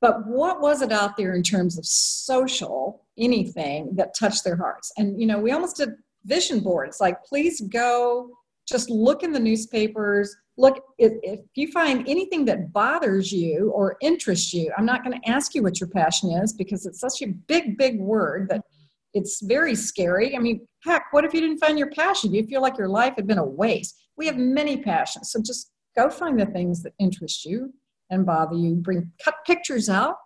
[0.00, 4.92] but what was it out there in terms of social anything that touched their hearts?
[4.96, 5.90] And, you know, we almost did
[6.24, 8.30] vision boards like, please go
[8.66, 13.96] just look in the newspapers look if, if, you find anything that bothers you or
[14.02, 17.22] interests you i'm not going to ask you what your passion is because it's such
[17.22, 18.62] a big big word that
[19.14, 20.34] it's very scary.
[20.36, 22.34] I mean heck what if you didn't find your passion?
[22.34, 23.96] You feel like your life had been a waste?
[24.16, 27.72] We have many passions so just go find the things that interest you
[28.10, 28.74] and bother you.
[28.74, 30.16] Bring cut pictures out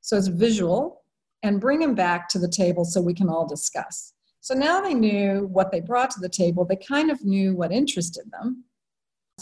[0.00, 1.02] so it's visual
[1.42, 4.14] and bring them back to the table so we can all discuss.
[4.40, 6.64] So now they knew what they brought to the table.
[6.64, 8.64] They kind of knew what interested them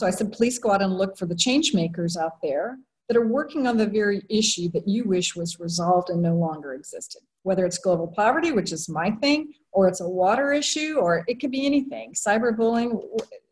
[0.02, 2.78] so I said, please go out and look for the change makers out there
[3.08, 6.74] that are working on the very issue that you wish was resolved and no longer
[6.74, 7.22] existed.
[7.44, 11.40] Whether it's global poverty, which is my thing, or it's a water issue, or it
[11.40, 13.00] could be anything, cyberbullying,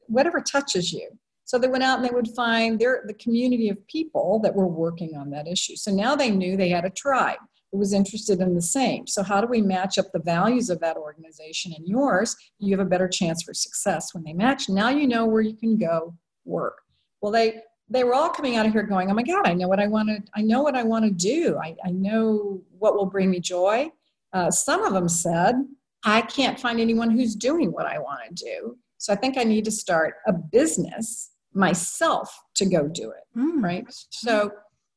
[0.06, 1.10] whatever touches you.
[1.44, 4.66] So they went out and they would find their, the community of people that were
[4.66, 5.76] working on that issue.
[5.76, 7.38] So now they knew they had a tribe
[7.70, 9.06] that was interested in the same.
[9.06, 12.34] So how do we match up the values of that organization and yours?
[12.58, 14.68] You have a better chance for success when they match.
[14.68, 16.14] Now you know where you can go
[16.50, 16.78] work.
[17.20, 19.68] Well, they they were all coming out of here going, "Oh my God, I know
[19.68, 20.22] what I want to.
[20.34, 21.58] I know what I want to do.
[21.62, 23.90] I, I know what will bring me joy."
[24.32, 25.56] Uh, some of them said,
[26.04, 29.44] "I can't find anyone who's doing what I want to do, so I think I
[29.44, 33.62] need to start a business myself to go do it." Mm.
[33.62, 33.84] Right.
[34.10, 34.52] So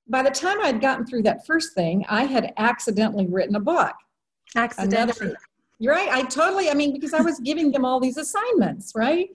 [0.07, 3.93] by the time I'd gotten through that first thing, I had accidentally written a book.
[4.55, 5.19] Accidentally.
[5.19, 5.37] Another,
[5.79, 6.09] you're right.
[6.09, 6.69] I totally.
[6.69, 9.29] I mean, because I was giving them all these assignments, right?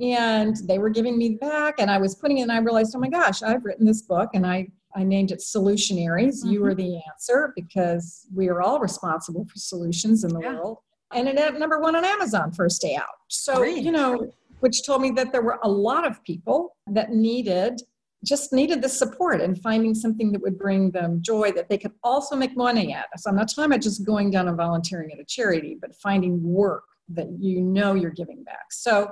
[0.00, 2.98] And they were giving me back and i was putting it and i realized oh
[2.98, 6.50] my gosh i've written this book and i i named it solutionaries mm-hmm.
[6.50, 10.54] you are the answer because we are all responsible for solutions in the yeah.
[10.54, 10.78] world
[11.12, 13.82] and it had number one on amazon first day out so Great.
[13.82, 17.82] you know which told me that there were a lot of people that needed
[18.24, 21.92] just needed the support and finding something that would bring them joy that they could
[22.04, 23.06] also make money at.
[23.18, 26.40] So I'm not talking about just going down and volunteering at a charity, but finding
[26.42, 28.66] work that you know you're giving back.
[28.70, 29.10] So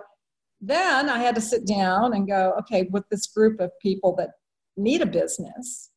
[0.61, 4.31] then I had to sit down and go, okay, with this group of people that
[4.77, 5.91] need a business,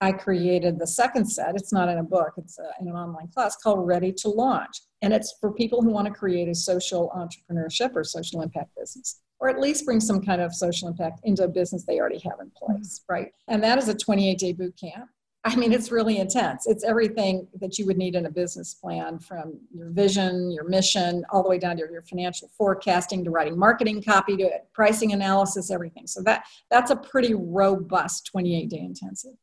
[0.00, 1.54] I created the second set.
[1.54, 4.80] It's not in a book, it's a, in an online class called Ready to Launch.
[5.02, 9.20] And it's for people who want to create a social entrepreneurship or social impact business,
[9.40, 12.40] or at least bring some kind of social impact into a business they already have
[12.40, 13.12] in place, mm-hmm.
[13.12, 13.32] right?
[13.48, 15.08] And that is a 28 day boot camp.
[15.46, 16.66] I mean, it's really intense.
[16.66, 21.24] It's everything that you would need in a business plan from your vision, your mission,
[21.30, 25.70] all the way down to your financial forecasting, to writing marketing copy, to pricing analysis,
[25.70, 26.08] everything.
[26.08, 29.34] So that that's a pretty robust 28 day intensive.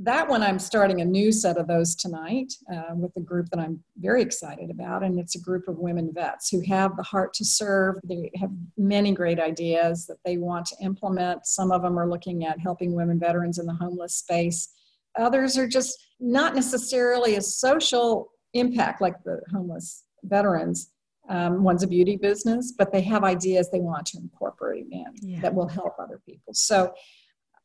[0.00, 3.58] that one i'm starting a new set of those tonight uh, with a group that
[3.58, 7.34] i'm very excited about and it's a group of women vets who have the heart
[7.34, 11.98] to serve they have many great ideas that they want to implement some of them
[11.98, 14.68] are looking at helping women veterans in the homeless space
[15.16, 20.90] others are just not necessarily a social impact like the homeless veterans
[21.28, 25.40] um, one's a beauty business but they have ideas they want to incorporate in yeah.
[25.40, 26.92] that will help other people so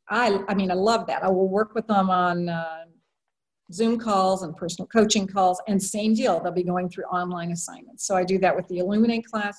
[0.10, 1.24] I, I mean, I love that.
[1.24, 2.86] I will work with them on uh,
[3.72, 8.06] Zoom calls and personal coaching calls, and same deal, they'll be going through online assignments.
[8.06, 9.58] So I do that with the Illuminate class.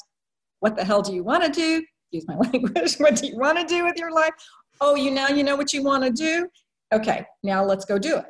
[0.61, 1.85] What the hell do you want to do?
[2.11, 2.97] Use my language.
[2.97, 4.33] what do you want to do with your life?
[4.81, 6.49] Oh, you now you know what you want to do?
[6.92, 8.27] Okay, now let's go do it.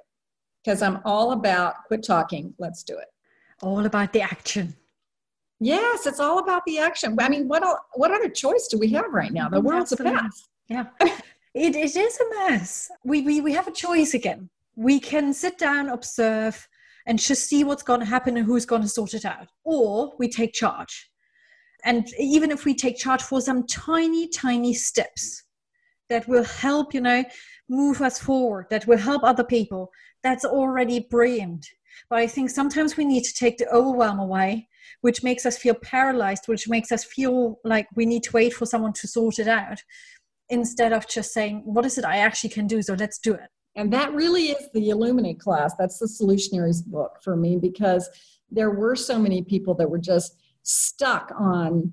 [0.64, 3.08] Because I'm all about quit talking, let's do it.
[3.62, 4.74] All about the action.
[5.60, 7.16] Yes, it's all about the action.
[7.20, 7.62] I mean, what
[7.94, 9.48] what other choice do we have right now?
[9.48, 10.18] The mm-hmm, world's Absolutely.
[10.18, 10.48] a mess.
[10.68, 10.86] Yeah.
[11.54, 12.90] It, it is a mess.
[13.04, 14.50] We, we, we have a choice again.
[14.74, 16.66] We can sit down, observe,
[17.06, 19.46] and just see what's going to happen and who's going to sort it out.
[19.62, 21.10] Or we take charge.
[21.84, 25.44] And even if we take charge for some tiny, tiny steps
[26.08, 27.24] that will help, you know,
[27.68, 29.90] move us forward, that will help other people,
[30.22, 31.66] that's already brilliant.
[32.10, 34.68] But I think sometimes we need to take the overwhelm away,
[35.00, 38.66] which makes us feel paralyzed, which makes us feel like we need to wait for
[38.66, 39.78] someone to sort it out
[40.50, 42.82] instead of just saying, what is it I actually can do?
[42.82, 43.48] So let's do it.
[43.76, 45.74] And that really is the Illuminate class.
[45.78, 48.08] That's the solutionaries book for me because
[48.50, 51.92] there were so many people that were just stuck on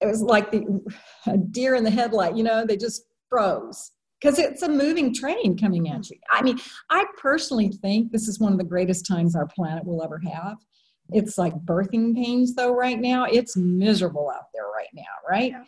[0.00, 0.80] it was like the
[1.26, 5.56] a deer in the headlight, you know, they just froze because it's a moving train
[5.56, 6.14] coming at mm-hmm.
[6.14, 6.20] you.
[6.30, 6.58] I mean,
[6.90, 10.56] I personally think this is one of the greatest times our planet will ever have.
[11.10, 13.24] It's like birthing pains, though, right now.
[13.24, 15.52] It's miserable out there right now, right?
[15.52, 15.64] Yeah.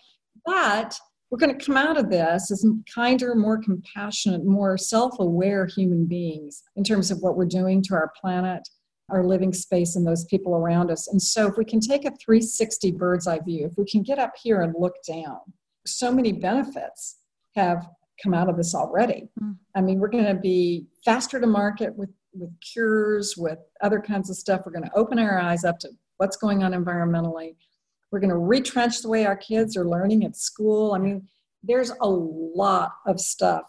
[0.47, 0.99] But
[1.31, 6.07] we're going to come out of this as kinder, more compassionate, more self aware human
[6.07, 8.67] beings in terms of what we're doing to our planet,
[9.11, 11.09] our living space, and those people around us.
[11.09, 14.19] And so, if we can take a 360 bird's eye view, if we can get
[14.19, 15.41] up here and look down,
[15.85, 17.17] so many benefits
[17.57, 17.87] have
[18.23, 19.29] come out of this already.
[19.43, 19.57] Mm.
[19.75, 24.31] I mean, we're going to be faster to market with, with cures, with other kinds
[24.31, 24.63] of stuff.
[24.65, 27.57] We're going to open our eyes up to what's going on environmentally
[28.11, 30.95] we're going to retrench the way our kids are learning at school.
[30.95, 31.29] I mean,
[31.63, 33.65] there's a lot of stuff,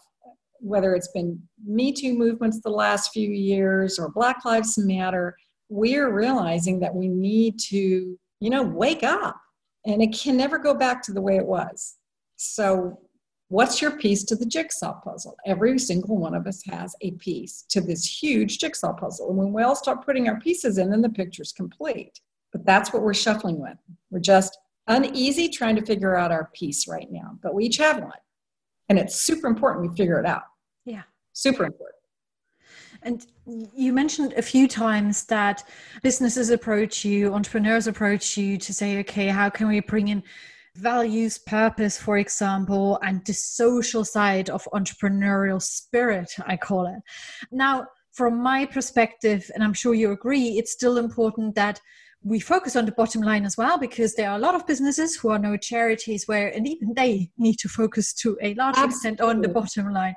[0.60, 5.36] whether it's been Me Too movements the last few years or Black Lives Matter.
[5.68, 9.40] We're realizing that we need to, you know, wake up
[9.84, 11.96] and it can never go back to the way it was.
[12.36, 13.00] So,
[13.48, 15.36] what's your piece to the jigsaw puzzle?
[15.46, 19.28] Every single one of us has a piece to this huge jigsaw puzzle.
[19.30, 22.20] And when we all start putting our pieces in, then the picture's complete.
[22.52, 23.76] But that's what we're shuffling with.
[24.10, 28.00] We're just uneasy trying to figure out our piece right now, but we each have
[28.00, 28.12] one.
[28.88, 30.44] And it's super important we figure it out.
[30.84, 31.02] Yeah.
[31.32, 31.96] Super important.
[33.02, 33.26] And
[33.76, 35.64] you mentioned a few times that
[36.02, 40.22] businesses approach you, entrepreneurs approach you to say, okay, how can we bring in
[40.78, 47.00] values, purpose, for example, and the social side of entrepreneurial spirit, I call it.
[47.50, 51.80] Now, from my perspective, and I'm sure you agree, it's still important that
[52.22, 55.16] we focus on the bottom line as well because there are a lot of businesses
[55.16, 58.94] who are no charities where and even they need to focus to a large Absolutely.
[58.94, 60.16] extent on the bottom line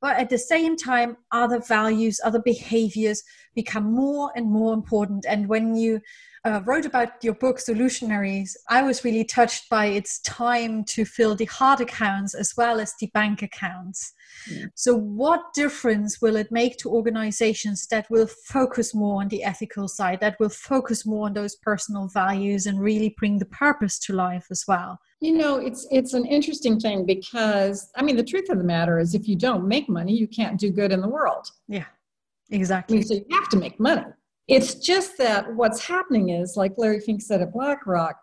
[0.00, 3.24] but at the same time other values other behaviors
[3.56, 6.00] become more and more important and when you
[6.44, 11.34] uh, wrote about your book solutionaries i was really touched by its time to fill
[11.34, 14.12] the hard accounts as well as the bank accounts.
[14.50, 14.66] Yeah.
[14.74, 19.88] so what difference will it make to organizations that will focus more on the ethical
[19.88, 24.14] side that will focus more on those personal values and really bring the purpose to
[24.14, 24.98] life as well?
[25.20, 28.98] You know it's it's an interesting thing because i mean the truth of the matter
[28.98, 31.46] is if you don't make money you can't do good in the world.
[31.68, 31.84] Yeah
[32.50, 32.96] exactly.
[32.96, 34.04] I mean, so you have to make money
[34.48, 38.16] it's just that what's happening is, like Larry Fink said at BlackRock,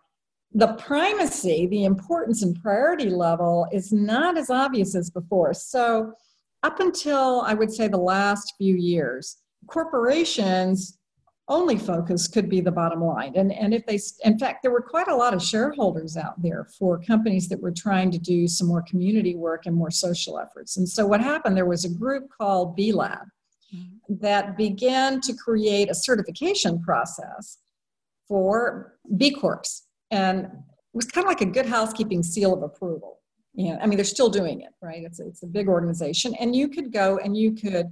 [0.52, 5.54] the primacy, the importance and priority level is not as obvious as before.
[5.54, 6.12] So,
[6.62, 10.98] up until I would say the last few years, corporations
[11.48, 13.32] only focus could be the bottom line.
[13.34, 16.66] And, and if they, in fact, there were quite a lot of shareholders out there
[16.78, 20.76] for companies that were trying to do some more community work and more social efforts.
[20.76, 23.26] And so what happened, there was a group called B Lab
[24.20, 27.58] that began to create a certification process
[28.26, 29.84] for B Corps.
[30.10, 30.50] And it
[30.92, 33.18] was kind of like a good housekeeping seal of approval.
[33.54, 35.02] Yeah, I mean, they're still doing it, right?
[35.04, 36.34] It's it's a big organization.
[36.40, 37.86] And you could go and you could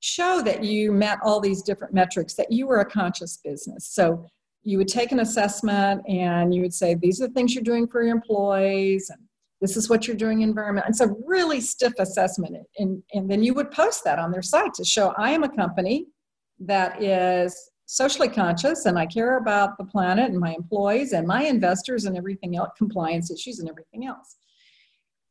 [0.00, 3.88] show that you met all these different metrics, that you were a conscious business.
[3.88, 4.24] So
[4.62, 7.86] you would take an assessment and you would say, these are the things you're doing
[7.86, 9.20] for your employees, and
[9.60, 10.86] This is what you're doing environment.
[10.88, 12.56] It's a really stiff assessment.
[12.78, 15.56] And, and then you would post that on their site to show I am a
[15.56, 16.06] company
[16.60, 21.44] that is socially conscious and I care about the planet and my employees and my
[21.44, 24.36] investors and everything else, compliance issues and everything else.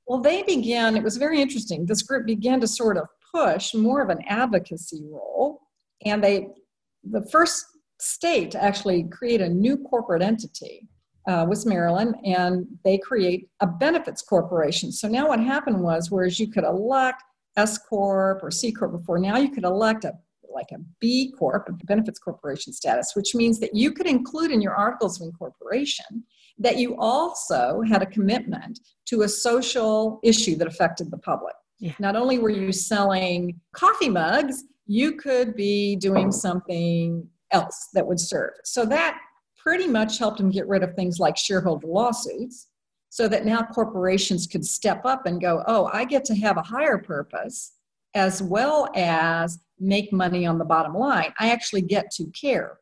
[0.07, 1.85] Well, they began, it was very interesting.
[1.85, 5.61] This group began to sort of push more of an advocacy role.
[6.05, 6.49] And they,
[7.03, 7.65] the first
[7.99, 10.87] state to actually create a new corporate entity
[11.27, 14.91] uh, was Maryland, and they create a benefits corporation.
[14.91, 17.23] So now what happened was, whereas you could elect
[17.57, 20.13] S Corp or C Corp before, now you could elect a
[20.53, 24.61] like a B Corp, a benefits corporation status, which means that you could include in
[24.61, 26.23] your articles of incorporation
[26.57, 31.53] that you also had a commitment to a social issue that affected the public.
[31.79, 31.91] Yeah.
[31.99, 38.19] Not only were you selling coffee mugs, you could be doing something else that would
[38.19, 38.53] serve.
[38.63, 39.19] So that
[39.65, 42.67] pretty much helped them get rid of things like shareholder lawsuits
[43.09, 46.61] so that now corporations could step up and go, oh, I get to have a
[46.61, 47.73] higher purpose
[48.13, 51.33] as well as make money on the bottom line.
[51.39, 52.77] I actually get to care.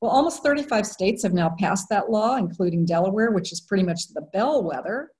[0.00, 4.08] Well, almost 35 states have now passed that law, including Delaware, which is pretty much
[4.08, 5.10] the bellwether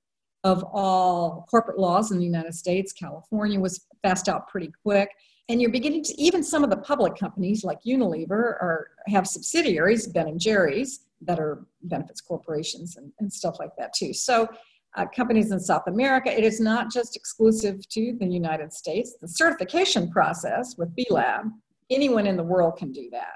[0.43, 2.93] of all corporate laws in the United States.
[2.93, 5.09] California was fast out pretty quick.
[5.49, 10.07] And you're beginning to, even some of the public companies like Unilever are, have subsidiaries,
[10.07, 14.13] Ben and Jerry's, that are benefits corporations and, and stuff like that too.
[14.13, 14.47] So
[14.97, 16.35] uh, companies in South America.
[16.35, 19.15] It is not just exclusive to the United States.
[19.21, 21.45] The certification process with B Lab,
[21.89, 23.33] anyone in the world can do that.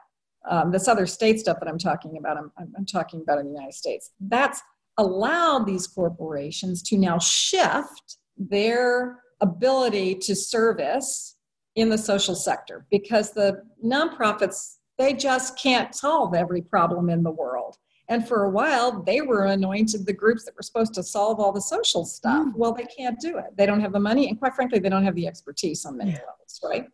[0.49, 3.51] Um, this other state stuff that I'm talking about, I'm, I'm talking about in the
[3.51, 4.12] United States.
[4.20, 4.62] That's
[4.97, 11.36] allowed these corporations to now shift their ability to service
[11.76, 17.32] in the social sector because the nonprofits they just can't solve every problem in the
[17.32, 17.78] world
[18.11, 21.53] and for a while, they were anointed the groups that were supposed to solve all
[21.53, 22.45] the social stuff.
[22.45, 22.55] Mm.
[22.57, 23.55] Well, they can't do it.
[23.55, 26.11] They don't have the money, and quite frankly, they don't have the expertise on many
[26.11, 26.17] yeah.
[26.17, 26.88] levels, right?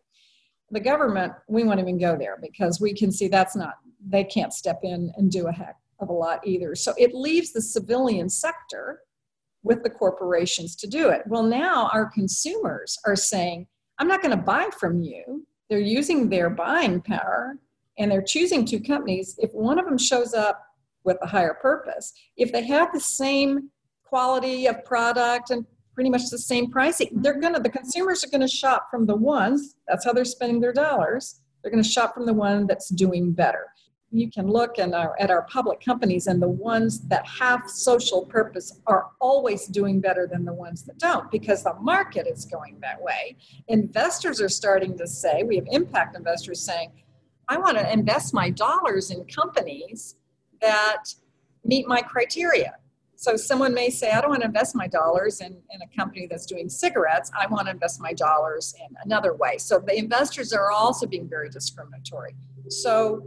[0.70, 3.74] The government, we won't even go there because we can see that's not,
[4.06, 6.76] they can't step in and do a heck of a lot either.
[6.76, 9.00] So it leaves the civilian sector
[9.64, 11.22] with the corporations to do it.
[11.26, 13.66] Well, now our consumers are saying,
[13.98, 15.46] I'm not going to buy from you.
[15.68, 17.56] They're using their buying power
[17.98, 19.36] and they're choosing two companies.
[19.38, 20.64] If one of them shows up
[21.04, 22.12] with a higher purpose.
[22.36, 23.70] If they have the same
[24.04, 28.46] quality of product and pretty much the same pricing, they're gonna the consumers are gonna
[28.46, 31.40] shop from the ones, that's how they're spending their dollars.
[31.62, 33.66] They're gonna shop from the one that's doing better.
[34.10, 38.80] You can look our, at our public companies, and the ones that have social purpose
[38.86, 43.00] are always doing better than the ones that don't because the market is going that
[43.02, 43.36] way.
[43.68, 46.90] Investors are starting to say, we have impact investors saying,
[47.48, 50.16] I want to invest my dollars in companies
[50.60, 51.04] that
[51.64, 52.76] meet my criteria.
[53.16, 56.28] So someone may say, I don't want to invest my dollars in, in a company
[56.30, 57.30] that's doing cigarettes.
[57.36, 59.58] I want to invest my dollars in another way.
[59.58, 62.36] So the investors are also being very discriminatory.
[62.68, 63.22] So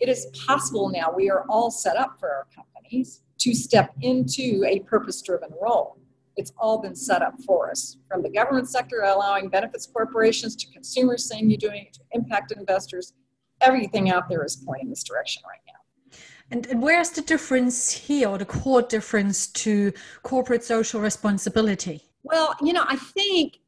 [0.00, 4.64] it is possible now, we are all set up for our companies to step into
[4.66, 5.98] a purpose driven role.
[6.36, 10.70] It's all been set up for us from the government sector allowing benefits corporations to
[10.72, 13.12] consumers saying you're doing it to impact investors.
[13.60, 16.16] Everything out there is pointing this direction right now.
[16.50, 19.92] And, and where's the difference here, or the core difference to
[20.22, 22.02] corporate social responsibility?
[22.22, 23.58] Well, you know, I think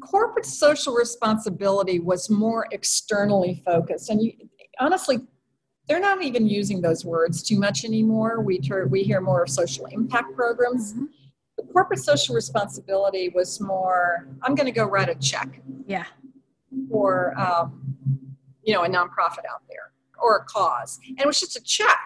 [0.00, 4.08] corporate social responsibility was more externally focused.
[4.08, 4.32] And you,
[4.78, 5.18] honestly,
[5.88, 8.40] they're not even using those words too much anymore.
[8.40, 10.94] We, ter- we hear more of social impact programs.
[10.94, 11.04] Mm-hmm.
[11.58, 15.60] The corporate social responsibility was more, I'm going to go write a check.
[15.86, 16.04] Yeah.
[16.90, 17.96] For, um,
[18.62, 20.98] you know, a nonprofit out there or a cause.
[21.06, 22.00] And it was just a check.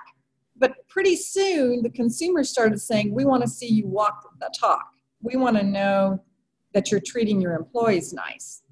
[0.56, 4.88] But pretty soon, the consumers started saying, We want to see you walk the talk.
[5.22, 6.22] We want to know
[6.74, 8.62] that you're treating your employees nice,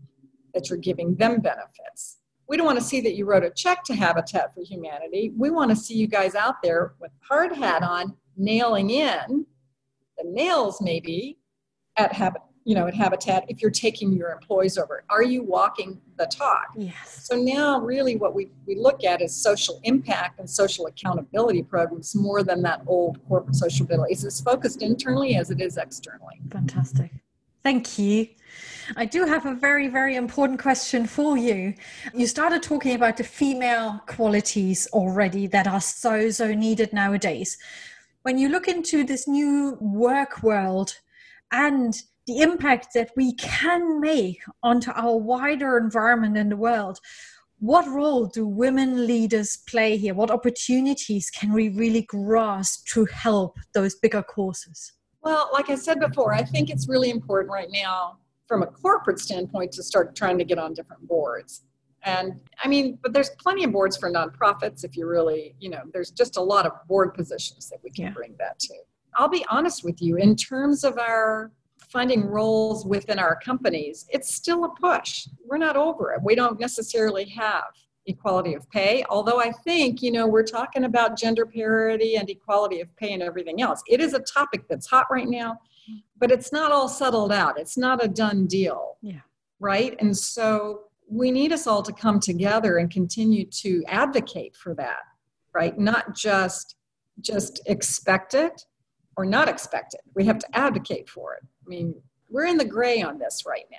[0.52, 2.18] that you're giving them benefits.
[2.48, 5.32] We don't want to see that you wrote a check to Habitat for Humanity.
[5.36, 9.46] We want to see you guys out there with hard hat on, nailing in
[10.18, 11.38] the nails, maybe,
[11.96, 15.04] at Habitat you know, at Habitat if you're taking your employees over?
[15.08, 16.72] Are you walking the talk?
[16.76, 17.24] Yes.
[17.30, 22.16] So now really what we, we look at is social impact and social accountability programs
[22.16, 24.04] more than that old corporate social bill.
[24.08, 26.40] It's as focused internally as it is externally.
[26.50, 27.12] Fantastic.
[27.62, 28.26] Thank you.
[28.94, 31.74] I do have a very, very important question for you.
[32.14, 37.58] You started talking about the female qualities already that are so, so needed nowadays.
[38.22, 40.98] When you look into this new work world
[41.50, 46.98] and the impact that we can make onto our wider environment in the world
[47.58, 53.56] what role do women leaders play here what opportunities can we really grasp to help
[53.72, 58.18] those bigger causes Well, like I said before, I think it's really important right now
[58.46, 61.62] from a corporate standpoint to start trying to get on different boards.
[62.02, 65.82] And I mean, but there's plenty of boards for nonprofits if you really, you know,
[65.92, 68.10] there's just a lot of board positions that we can yeah.
[68.12, 68.74] bring that to.
[69.16, 71.50] I'll be honest with you, in terms of our
[71.90, 75.26] finding roles within our companies, it's still a push.
[75.44, 76.20] We're not over it.
[76.22, 77.64] We don't necessarily have
[78.06, 82.80] equality of pay, although I think, you know, we're talking about gender parity and equality
[82.80, 83.82] of pay and everything else.
[83.88, 85.58] It is a topic that's hot right now,
[86.18, 87.58] but it's not all settled out.
[87.58, 88.96] It's not a done deal.
[89.02, 89.20] Yeah.
[89.60, 89.96] Right?
[90.00, 95.00] And so we need us all to come together and continue to advocate for that,
[95.54, 95.78] right?
[95.78, 96.76] Not just
[97.20, 98.66] just expect it
[99.16, 100.00] or not expect it.
[100.14, 101.42] We have to advocate for it.
[101.44, 101.94] I mean,
[102.28, 103.78] we're in the gray on this right now.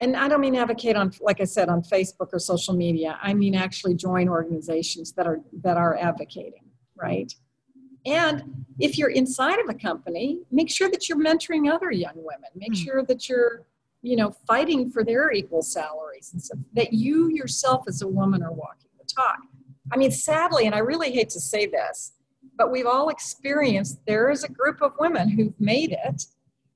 [0.00, 3.18] And I don't mean advocate on, like I said, on Facebook or social media.
[3.22, 6.64] I mean actually join organizations that are that are advocating,
[6.96, 7.32] right?
[8.06, 12.50] And if you're inside of a company, make sure that you're mentoring other young women.
[12.54, 12.84] Make mm.
[12.84, 13.66] sure that you're,
[14.02, 16.58] you know, fighting for their equal salaries and stuff.
[16.74, 19.38] That you yourself as a woman are walking the talk.
[19.92, 22.12] I mean, sadly, and I really hate to say this,
[22.56, 26.24] but we've all experienced there is a group of women who've made it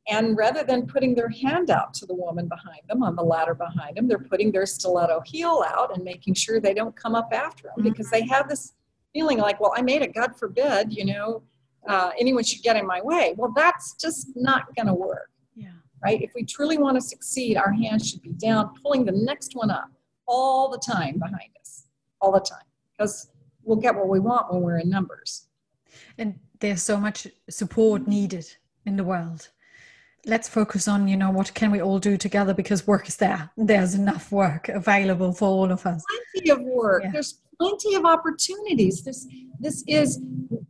[0.09, 3.55] and rather than putting their hand out to the woman behind them on the ladder
[3.55, 7.31] behind them they're putting their stiletto heel out and making sure they don't come up
[7.33, 7.89] after them mm-hmm.
[7.89, 8.72] because they have this
[9.13, 11.43] feeling like well i made it god forbid you know
[11.89, 13.35] uh, anyone should get in my way.
[13.37, 15.31] Well that's just not going to work.
[15.55, 15.71] Yeah.
[16.03, 16.21] right?
[16.21, 19.71] If we truly want to succeed our hands should be down pulling the next one
[19.71, 19.91] up
[20.27, 21.87] all the time behind us
[22.21, 23.31] all the time because
[23.63, 25.47] we'll get what we want when we're in numbers.
[26.19, 28.47] And there's so much support needed
[28.87, 29.49] in the world
[30.27, 33.51] let's focus on you know what can we all do together because work is there.
[33.57, 36.03] There's enough work available for all of us.
[36.35, 37.05] Plenty of work.
[37.05, 37.12] Yeah.
[37.12, 39.03] there's plenty of opportunities.
[39.03, 39.27] This
[39.59, 40.21] this is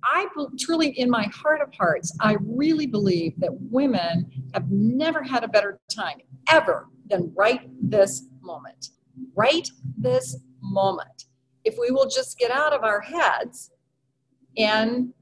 [0.02, 0.26] i
[0.58, 5.48] truly in my heart of hearts i really believe that women have never had a
[5.48, 6.18] better time
[6.50, 8.88] ever than right this moment.
[9.34, 11.24] Right this moment.
[11.64, 13.70] If we will just get out of our heads
[14.56, 15.12] and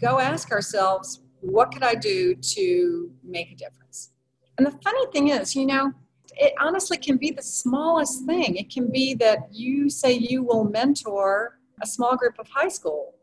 [0.00, 4.10] go ask ourselves, what could I do to make a difference?
[4.56, 5.92] And the funny thing is, you know,
[6.36, 8.56] it honestly can be the smallest thing.
[8.56, 13.14] It can be that you say you will mentor a small group of high school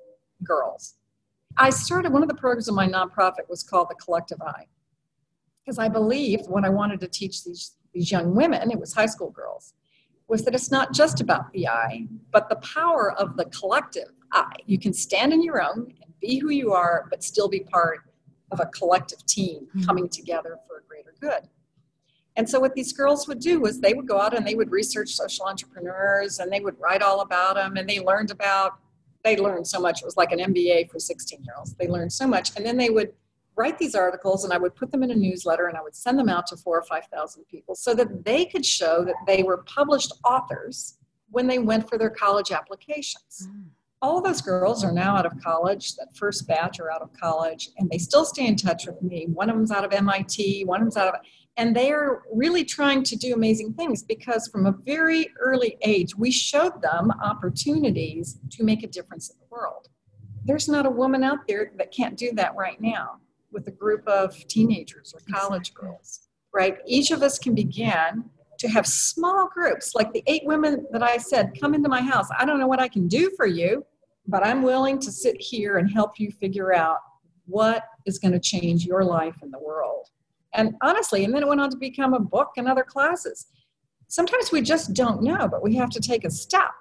[0.43, 0.95] girls.
[1.57, 4.67] I started one of the programs in my nonprofit was called the Collective Eye
[5.63, 9.07] Because I believed when I wanted to teach these, these young women, it was high
[9.07, 9.73] school girls,
[10.27, 14.51] was that it's not just about the I, but the power of the collective I.
[14.65, 18.01] You can stand on your own and be who you are, but still be part
[18.51, 19.83] of a collective team mm-hmm.
[19.83, 21.49] coming together for a greater good.
[22.35, 24.71] And so what these girls would do was they would go out and they would
[24.71, 28.79] research social entrepreneurs and they would write all about them and they learned about
[29.25, 30.01] they learned so much.
[30.01, 31.73] It was like an MBA for 16 year olds.
[31.73, 32.55] They learned so much.
[32.55, 33.11] And then they would
[33.57, 36.17] write these articles and I would put them in a newsletter and I would send
[36.17, 39.57] them out to four or 5,000 people so that they could show that they were
[39.63, 40.97] published authors
[41.31, 43.49] when they went for their college applications.
[43.49, 43.65] Mm
[44.01, 45.95] all those girls are now out of college.
[45.95, 49.27] That first batch are out of college, and they still stay in touch with me.
[49.27, 51.15] One of them's out of MIT, one of them's out of,
[51.57, 56.15] and they are really trying to do amazing things because from a very early age,
[56.15, 59.89] we showed them opportunities to make a difference in the world.
[60.45, 63.17] There's not a woman out there that can't do that right now
[63.51, 66.77] with a group of teenagers or college girls, right?
[66.87, 68.29] Each of us can begin
[68.59, 72.27] to have small groups like the eight women that I said, come into my house.
[72.37, 73.85] I don't know what I can do for you,
[74.27, 76.97] but I'm willing to sit here and help you figure out
[77.45, 80.07] what is going to change your life in the world.
[80.53, 83.47] And honestly, and then it went on to become a book and other classes.
[84.07, 86.71] Sometimes we just don't know, but we have to take a step.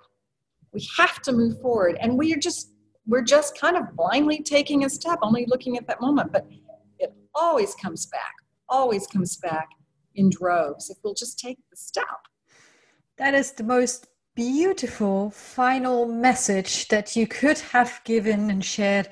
[0.73, 1.97] We have to move forward.
[2.01, 2.73] And we are just,
[3.07, 6.33] we're just kind of blindly taking a step, only looking at that moment.
[6.33, 6.47] But
[6.99, 8.35] it always comes back,
[8.69, 9.69] always comes back
[10.19, 12.05] in droves if we'll just take the step.
[13.17, 19.09] That is the most beautiful final message that you could have given and shared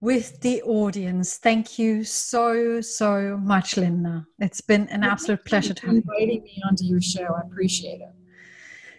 [0.00, 1.36] with the audience.
[1.36, 4.26] Thank you so, so much, Linda.
[4.38, 6.02] It's been an absolute pleasure to have you.
[6.02, 7.34] Inviting me onto your show.
[7.36, 8.14] I appreciate it.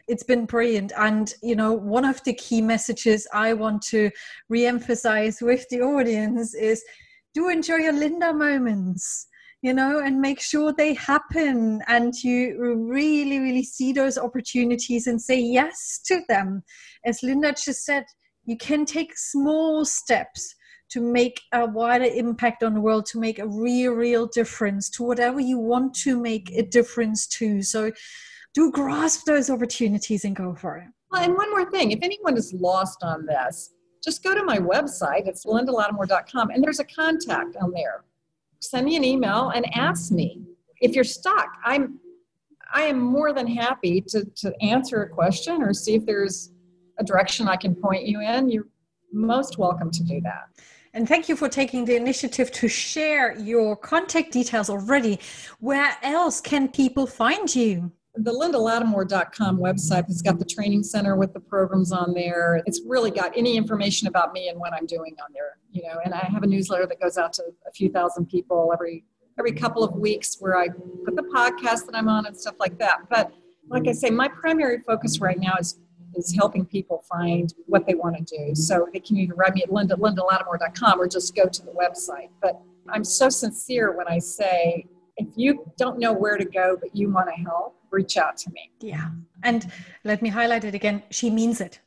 [0.07, 0.91] It's been brilliant.
[0.97, 4.11] And, you know, one of the key messages I want to
[4.49, 6.83] re-emphasize with the audience is
[7.33, 9.27] do enjoy your Linda moments
[9.63, 11.81] you know, and make sure they happen.
[11.87, 16.63] And you really, really see those opportunities and say yes to them.
[17.05, 18.03] As Linda just said,
[18.43, 20.53] you can take small steps
[20.89, 25.03] to make a wider impact on the world, to make a real, real difference to
[25.03, 27.61] whatever you want to make a difference to.
[27.61, 27.93] So
[28.53, 30.89] do grasp those opportunities and go for it.
[31.09, 33.71] Well, and one more thing if anyone is lost on this,
[34.03, 35.25] just go to my website.
[35.25, 38.03] It's lindalattimore.com, and there's a contact on there
[38.63, 40.41] send me an email and ask me.
[40.81, 41.99] If you're stuck, I'm
[42.75, 46.51] I am more than happy to, to answer a question or see if there's
[46.97, 48.49] a direction I can point you in.
[48.49, 48.67] You're
[49.11, 50.49] most welcome to do that.
[50.95, 55.19] And thank you for taking the initiative to share your contact details already.
[55.59, 57.91] Where else can people find you?
[58.15, 62.61] The lindalattimore.com website has got the training center with the programs on there.
[62.67, 65.99] It's really got any information about me and what I'm doing on there, you know,
[66.05, 69.03] and I have a newsletter that goes out to a few thousand people every
[69.39, 72.77] every couple of weeks where I put the podcast that I'm on and stuff like
[72.77, 73.09] that.
[73.09, 73.33] But
[73.67, 75.79] like I say, my primary focus right now is
[76.15, 78.55] is helping people find what they want to do.
[78.55, 82.29] So they can either write me at linda, or just go to the website.
[82.41, 84.85] But I'm so sincere when I say,
[85.17, 88.49] if you don't know where to go, but you want to help, reach out to
[88.51, 88.71] me.
[88.81, 89.09] Yeah.
[89.43, 89.71] And
[90.03, 91.03] let me highlight it again.
[91.11, 91.79] She means it.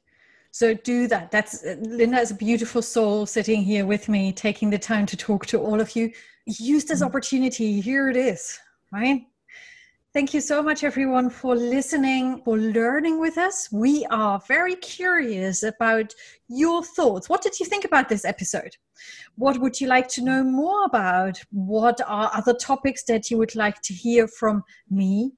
[0.52, 1.30] So do that.
[1.30, 5.44] That's Linda is a beautiful soul sitting here with me, taking the time to talk
[5.46, 6.10] to all of you.
[6.46, 7.06] Use this mm.
[7.06, 7.80] opportunity.
[7.80, 8.58] Here it is,
[8.90, 9.26] right?
[10.14, 13.68] Thank you so much, everyone, for listening, for learning with us.
[13.70, 16.14] We are very curious about
[16.48, 17.28] your thoughts.
[17.28, 18.74] What did you think about this episode?
[19.34, 21.38] What would you like to know more about?
[21.50, 25.34] What are other topics that you would like to hear from me?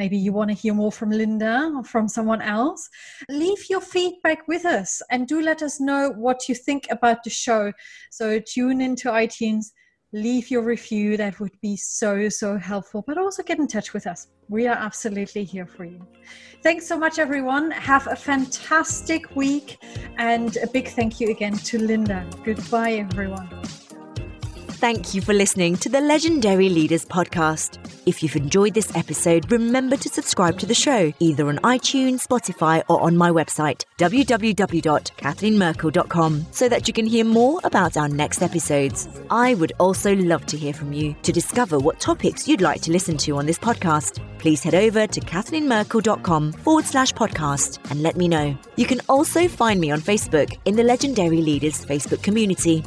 [0.00, 2.88] Maybe you want to hear more from Linda or from someone else.
[3.28, 7.28] Leave your feedback with us and do let us know what you think about the
[7.28, 7.70] show.
[8.10, 9.66] So tune into iTunes
[10.12, 11.16] leave your review.
[11.16, 13.04] That would be so, so helpful.
[13.06, 14.28] But also get in touch with us.
[14.48, 16.00] We are absolutely here for you.
[16.62, 17.70] Thanks so much, everyone.
[17.70, 19.78] Have a fantastic week.
[20.18, 22.26] And a big thank you again to Linda.
[22.44, 23.48] Goodbye, everyone.
[24.80, 27.99] Thank you for listening to the Legendary Leaders podcast.
[28.10, 32.82] If you've enjoyed this episode, remember to subscribe to the show either on iTunes, Spotify,
[32.88, 39.08] or on my website, www.kathleenmerkel.com, so that you can hear more about our next episodes.
[39.30, 41.14] I would also love to hear from you.
[41.22, 45.06] To discover what topics you'd like to listen to on this podcast, please head over
[45.06, 48.58] to kathleenmerkel.com forward slash podcast and let me know.
[48.74, 52.82] You can also find me on Facebook in the Legendary Leaders Facebook community.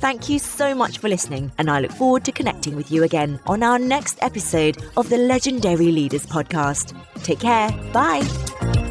[0.00, 3.40] Thank you so much for listening, and I look forward to connecting with you again
[3.48, 4.20] on our next
[4.68, 6.94] episode of the Legendary Leaders podcast.
[7.22, 7.70] Take care.
[7.92, 8.87] Bye.